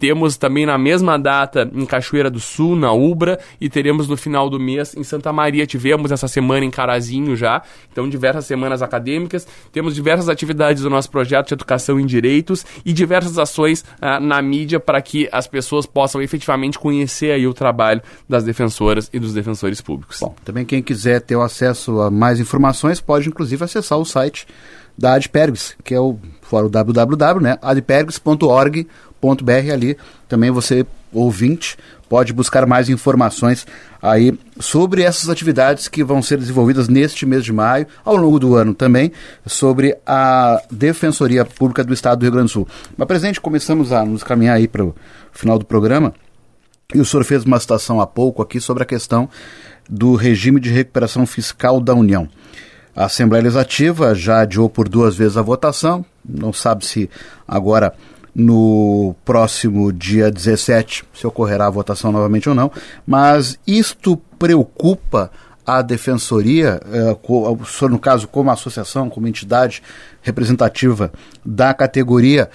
temos 0.00 0.36
também 0.36 0.66
na 0.66 0.76
mesma 0.76 1.16
data 1.16 1.70
em 1.72 1.86
Cachoeira 1.86 2.28
do 2.28 2.40
Sul, 2.40 2.74
na 2.74 2.92
UBRA, 2.92 3.38
e 3.60 3.68
teremos 3.68 4.08
no 4.08 4.16
final 4.16 4.50
do 4.50 4.58
mês 4.58 4.96
em 4.96 5.04
Santa 5.04 5.32
Maria, 5.32 5.66
tivemos 5.66 6.10
essa 6.10 6.26
semana 6.26 6.64
em 6.64 6.70
Carazinho 6.70 7.36
já, 7.36 7.62
então 7.92 8.08
diversas 8.08 8.46
semanas 8.46 8.82
acadêmicas, 8.82 9.46
temos 9.70 9.94
diversas 10.00 10.30
atividades 10.30 10.82
do 10.82 10.88
nosso 10.88 11.10
projeto 11.10 11.48
de 11.48 11.54
educação 11.54 12.00
em 12.00 12.06
direitos 12.06 12.64
e 12.84 12.92
diversas 12.92 13.38
ações 13.38 13.84
uh, 14.00 14.18
na 14.18 14.40
mídia 14.40 14.80
para 14.80 15.00
que 15.02 15.28
as 15.30 15.46
pessoas 15.46 15.84
possam 15.84 16.22
efetivamente 16.22 16.78
conhecer 16.78 17.32
aí 17.32 17.46
o 17.46 17.52
trabalho 17.52 18.00
das 18.26 18.42
defensoras 18.42 19.10
e 19.12 19.18
dos 19.18 19.34
defensores 19.34 19.82
públicos. 19.82 20.18
Bom, 20.20 20.34
também 20.42 20.64
quem 20.64 20.82
quiser 20.82 21.20
ter 21.20 21.36
o 21.36 21.42
acesso 21.42 22.00
a 22.00 22.10
mais 22.10 22.40
informações 22.40 22.98
pode 22.98 23.28
inclusive 23.28 23.62
acessar 23.62 23.98
o 23.98 24.06
site 24.06 24.46
da 24.96 25.14
Adpergs, 25.14 25.74
que 25.84 25.94
é 25.94 26.00
o 26.00 26.18
fórum 26.40 26.70
www, 26.70 27.40
né, 27.40 27.58
adpergs.org.br 27.60 29.72
ali 29.72 29.98
também 30.26 30.50
você 30.50 30.86
ouvinte 31.12 31.76
pode 32.10 32.32
buscar 32.32 32.66
mais 32.66 32.88
informações 32.88 33.64
aí 34.02 34.36
sobre 34.58 35.02
essas 35.02 35.30
atividades 35.30 35.86
que 35.86 36.02
vão 36.02 36.20
ser 36.20 36.38
desenvolvidas 36.38 36.88
neste 36.88 37.24
mês 37.24 37.44
de 37.44 37.52
maio, 37.52 37.86
ao 38.04 38.16
longo 38.16 38.40
do 38.40 38.56
ano 38.56 38.74
também, 38.74 39.12
sobre 39.46 39.96
a 40.04 40.60
Defensoria 40.68 41.44
Pública 41.44 41.84
do 41.84 41.94
Estado 41.94 42.18
do 42.18 42.22
Rio 42.24 42.32
Grande 42.32 42.48
do 42.48 42.52
Sul. 42.52 42.68
Mas, 42.96 43.06
presidente, 43.06 43.40
começamos 43.40 43.92
a 43.92 44.04
nos 44.04 44.24
caminhar 44.24 44.56
aí 44.56 44.66
para 44.66 44.84
o 44.84 44.94
final 45.30 45.56
do 45.56 45.64
programa, 45.64 46.12
e 46.92 47.00
o 47.00 47.04
senhor 47.04 47.22
fez 47.22 47.44
uma 47.44 47.60
citação 47.60 48.00
há 48.00 48.06
pouco 48.08 48.42
aqui 48.42 48.60
sobre 48.60 48.82
a 48.82 48.86
questão 48.86 49.28
do 49.88 50.16
regime 50.16 50.58
de 50.58 50.68
recuperação 50.68 51.24
fiscal 51.24 51.80
da 51.80 51.94
União. 51.94 52.28
A 52.96 53.04
Assembleia 53.04 53.44
Legislativa 53.44 54.16
já 54.16 54.40
adiou 54.40 54.68
por 54.68 54.88
duas 54.88 55.14
vezes 55.14 55.36
a 55.36 55.42
votação, 55.42 56.04
não 56.28 56.52
sabe 56.52 56.84
se 56.84 57.08
agora 57.46 57.94
no 58.34 59.14
próximo 59.24 59.92
dia 59.92 60.30
17, 60.30 61.04
se 61.12 61.26
ocorrerá 61.26 61.66
a 61.66 61.70
votação 61.70 62.12
novamente 62.12 62.48
ou 62.48 62.54
não, 62.54 62.70
mas 63.06 63.58
isto 63.66 64.16
preocupa 64.38 65.30
a 65.66 65.82
defensoria, 65.82 66.80
eh, 66.92 67.16
no 67.88 67.98
caso 67.98 68.26
como 68.26 68.50
associação, 68.50 69.08
como 69.08 69.28
entidade 69.28 69.82
representativa 70.22 71.12
da 71.44 71.72
categoria, 71.72 72.50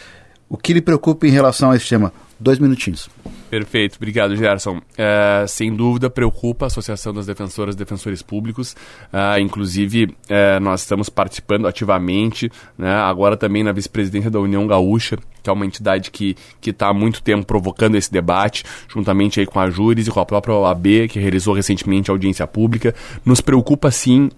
o 0.50 0.58
que 0.58 0.74
lhe 0.74 0.82
preocupa 0.82 1.26
em 1.26 1.32
relação 1.32 1.72
a 1.72 1.76
esse 1.76 1.88
tema? 1.88 2.12
Dois 2.40 2.60
minutinhos. 2.60 3.10
Perfeito, 3.56 3.96
obrigado, 3.96 4.36
Gerson. 4.36 4.82
É, 4.98 5.46
sem 5.48 5.74
dúvida, 5.74 6.10
preocupa 6.10 6.66
a 6.66 6.68
Associação 6.68 7.14
das 7.14 7.26
Defensoras 7.26 7.74
e 7.74 7.78
Defensores 7.78 8.22
Públicos. 8.22 8.76
É, 9.14 9.40
inclusive, 9.40 10.14
é, 10.28 10.60
nós 10.60 10.82
estamos 10.82 11.08
participando 11.08 11.66
ativamente, 11.66 12.52
né, 12.78 12.92
agora 12.94 13.38
também 13.38 13.64
na 13.64 13.72
vice-presidência 13.72 14.30
da 14.30 14.42
União 14.42 14.68
Gaúcha, 14.68 15.18
que 15.42 15.50
é 15.50 15.54
uma 15.54 15.66
entidade 15.66 16.12
que 16.12 16.36
está 16.66 16.90
há 16.90 16.94
muito 16.94 17.24
tempo 17.24 17.46
provocando 17.46 17.96
esse 17.96 18.12
debate, 18.12 18.66
juntamente 18.90 19.40
aí 19.40 19.46
com 19.46 19.62
a 19.62 19.70
Júris 19.70 20.06
e 20.06 20.12
com 20.12 20.20
a 20.20 20.26
própria 20.26 20.54
OAB, 20.54 21.08
que 21.10 21.18
realizou 21.18 21.54
recentemente 21.54 22.12
a 22.12 22.14
audiência 22.14 22.46
pública. 22.46 22.94
Nos 23.24 23.40
preocupa, 23.40 23.90
sim, 23.90 24.30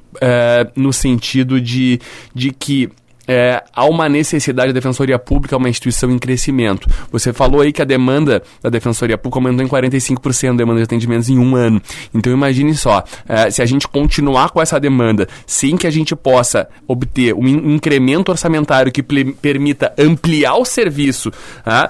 no 0.76 0.94
sentido 0.94 1.60
de, 1.60 2.00
de 2.36 2.52
que 2.52 2.92
é, 3.28 3.64
há 3.74 3.86
uma 3.86 4.08
necessidade 4.08 4.70
da 4.70 4.74
Defensoria 4.74 5.20
Pública, 5.20 5.56
é 5.56 5.58
uma 5.58 5.70
instituição 5.70 6.10
em 6.10 6.18
crescimento. 6.18 6.88
Você 7.12 7.34
falou 7.34 7.62
aí 7.62 7.74
que 7.74 7.82
a 7.82 7.86
demanda 7.86 8.42
da 8.62 8.70
Defensoria 8.70 9.18
Pública 9.18 9.40
aumentou 9.40 9.66
em 9.66 9.70
45% 9.70 10.54
a 10.54 10.56
demanda 10.56 10.80
de 10.80 10.84
atendimentos 10.84 11.30
em 11.30 11.38
um 11.38 11.56
ano. 11.56 11.82
Então 12.14 12.32
imagine 12.32 12.74
só, 12.76 13.04
é, 13.28 13.50
se 13.52 13.62
a 13.62 13.66
gente 13.66 13.88
continuar 13.88 14.52
com 14.52 14.62
essa 14.62 14.80
demanda 14.80 15.28
sem 15.46 15.76
que 15.76 15.86
a 15.86 15.92
gente 15.92 16.16
possa 16.16 16.68
obter 16.88 17.34
um 17.34 17.48
incremento 17.48 18.32
orçamentário 18.32 18.92
que 18.92 19.04
permita 19.04 19.94
ampliar 19.98 20.56
o 20.56 20.66
serviço, 20.66 21.32
ah, 21.66 21.90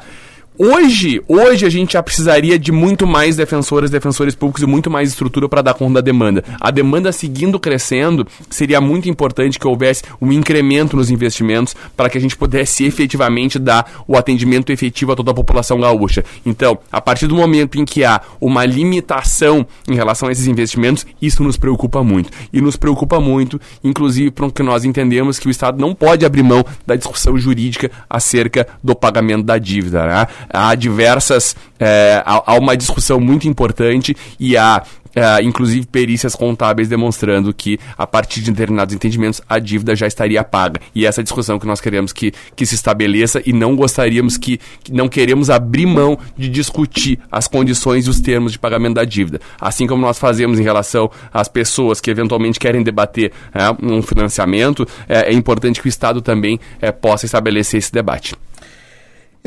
Hoje, 0.59 1.21
hoje 1.27 1.67
a 1.67 1.69
gente 1.69 1.93
já 1.93 2.01
precisaria 2.01 2.57
de 2.57 2.71
muito 2.71 3.05
mais 3.05 3.35
defensoras, 3.35 3.91
defensores 3.91 4.33
públicos 4.33 4.63
e 4.63 4.65
muito 4.65 4.89
mais 4.89 5.09
estrutura 5.09 5.47
para 5.47 5.61
dar 5.61 5.75
conta 5.75 5.95
da 5.95 6.01
demanda. 6.01 6.43
A 6.59 6.71
demanda 6.71 7.11
seguindo 7.11 7.59
crescendo, 7.59 8.25
seria 8.49 8.81
muito 8.81 9.07
importante 9.07 9.59
que 9.59 9.67
houvesse 9.67 10.01
um 10.19 10.31
incremento 10.31 10.97
nos 10.97 11.11
investimentos 11.11 11.75
para 11.95 12.09
que 12.09 12.17
a 12.17 12.21
gente 12.21 12.35
pudesse 12.35 12.83
efetivamente 12.85 13.59
dar 13.59 14.03
o 14.07 14.17
atendimento 14.17 14.71
efetivo 14.71 15.11
a 15.11 15.15
toda 15.15 15.29
a 15.29 15.33
população 15.35 15.79
gaúcha. 15.79 16.25
Então, 16.43 16.79
a 16.91 16.99
partir 16.99 17.27
do 17.27 17.35
momento 17.35 17.79
em 17.79 17.85
que 17.85 18.03
há 18.03 18.19
uma 18.41 18.65
limitação 18.65 19.63
em 19.87 19.93
relação 19.93 20.27
a 20.27 20.31
esses 20.31 20.47
investimentos, 20.47 21.05
isso 21.21 21.43
nos 21.43 21.55
preocupa 21.55 22.03
muito. 22.03 22.31
E 22.51 22.59
nos 22.61 22.75
preocupa 22.75 23.19
muito, 23.19 23.61
inclusive, 23.83 24.31
porque 24.31 24.63
nós 24.63 24.83
entendemos 24.83 25.37
que 25.37 25.47
o 25.47 25.51
Estado 25.51 25.79
não 25.79 25.93
pode 25.93 26.25
abrir 26.25 26.41
mão 26.41 26.65
da 26.83 26.95
discussão 26.95 27.37
jurídica 27.37 27.91
acerca 28.09 28.67
do 28.83 28.95
pagamento 28.95 29.43
da 29.43 29.59
dívida. 29.59 30.03
Né? 30.07 30.27
Há 30.49 30.75
diversas. 30.75 31.55
É, 31.79 32.23
há, 32.25 32.53
há 32.53 32.57
uma 32.57 32.75
discussão 32.75 33.19
muito 33.19 33.47
importante 33.47 34.15
e 34.39 34.57
há 34.57 34.83
Uh, 35.17 35.41
inclusive 35.41 35.87
perícias 35.87 36.35
contábeis 36.35 36.87
demonstrando 36.87 37.51
que, 37.51 37.79
a 37.97 38.05
partir 38.05 38.39
de 38.41 38.51
determinados 38.51 38.93
entendimentos, 38.93 39.41
a 39.49 39.57
dívida 39.57 39.95
já 39.95 40.05
estaria 40.05 40.43
paga. 40.43 40.79
E 40.93 41.07
essa 41.07 41.23
discussão 41.23 41.57
que 41.57 41.65
nós 41.65 41.81
queremos 41.81 42.13
que, 42.13 42.31
que 42.55 42.67
se 42.67 42.75
estabeleça 42.75 43.41
e 43.43 43.51
não 43.51 43.75
gostaríamos 43.75 44.37
que, 44.37 44.59
que, 44.83 44.93
não 44.93 45.09
queremos 45.09 45.49
abrir 45.49 45.87
mão 45.87 46.19
de 46.37 46.47
discutir 46.47 47.17
as 47.31 47.47
condições 47.47 48.05
e 48.05 48.11
os 48.11 48.19
termos 48.21 48.51
de 48.51 48.59
pagamento 48.59 48.93
da 48.93 49.05
dívida. 49.05 49.41
Assim 49.59 49.87
como 49.87 50.03
nós 50.03 50.19
fazemos 50.19 50.59
em 50.59 50.63
relação 50.63 51.09
às 51.33 51.47
pessoas 51.47 51.99
que 51.99 52.11
eventualmente 52.11 52.59
querem 52.59 52.83
debater 52.83 53.31
é, 53.55 53.71
um 53.81 54.03
financiamento, 54.03 54.87
é, 55.09 55.31
é, 55.31 55.33
importante 55.33 55.81
que 55.81 55.87
o 55.87 55.89
Estado 55.89 56.21
também 56.21 56.59
é, 56.79 56.91
possa 56.91 57.25
estabelecer 57.25 57.79
esse 57.79 57.91
debate. 57.91 58.35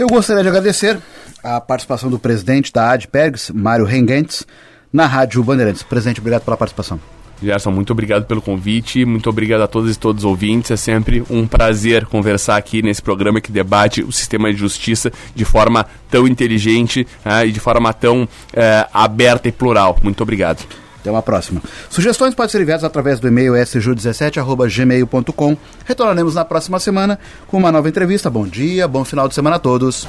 Eu 0.01 0.07
gostaria 0.07 0.43
de 0.43 0.49
agradecer 0.49 0.99
a 1.45 1.61
participação 1.61 2.09
do 2.09 2.19
presidente 2.19 2.73
da 2.73 2.91
ADPERGS, 2.91 3.53
Mário 3.53 3.85
Rengentes, 3.85 4.47
na 4.91 5.05
Rádio 5.05 5.45
Bandeirantes. 5.45 5.83
Presidente, 5.83 6.21
obrigado 6.21 6.43
pela 6.43 6.57
participação. 6.57 6.99
Gerson, 7.43 7.71
muito 7.71 7.93
obrigado 7.93 8.25
pelo 8.25 8.41
convite, 8.41 9.05
muito 9.05 9.29
obrigado 9.29 9.61
a 9.61 9.69
todos 9.69 9.95
e 9.95 9.99
todos 9.99 10.25
os 10.25 10.31
ouvintes. 10.31 10.71
É 10.71 10.77
sempre 10.79 11.23
um 11.29 11.47
prazer 11.47 12.07
conversar 12.07 12.57
aqui 12.57 12.81
nesse 12.81 13.03
programa 13.03 13.43
que 13.43 13.53
debate 13.53 14.01
o 14.01 14.11
sistema 14.11 14.51
de 14.51 14.59
justiça 14.59 15.13
de 15.35 15.45
forma 15.45 15.85
tão 16.11 16.27
inteligente 16.27 17.07
uh, 17.23 17.45
e 17.45 17.53
de 17.53 17.61
forma 17.61 17.93
tão 17.93 18.23
uh, 18.23 18.29
aberta 18.95 19.49
e 19.49 19.53
plural. 19.53 19.99
Muito 20.03 20.23
obrigado. 20.23 20.67
Até 21.01 21.11
uma 21.11 21.23
próxima. 21.23 21.63
Sugestões 21.89 22.35
podem 22.35 22.51
ser 22.51 22.61
enviadas 22.61 22.85
através 22.85 23.19
do 23.19 23.27
e-mail 23.27 23.55
sju17.gmail.com. 23.55 25.57
Retornaremos 25.85 26.35
na 26.35 26.45
próxima 26.45 26.79
semana 26.79 27.19
com 27.47 27.57
uma 27.57 27.73
nova 27.73 27.89
entrevista. 27.89 28.29
Bom 28.29 28.47
dia, 28.47 28.87
bom 28.87 29.05
final 29.05 29.27
de 29.27 29.35
semana 29.35 29.57
a 29.57 29.59
todos. 29.59 30.07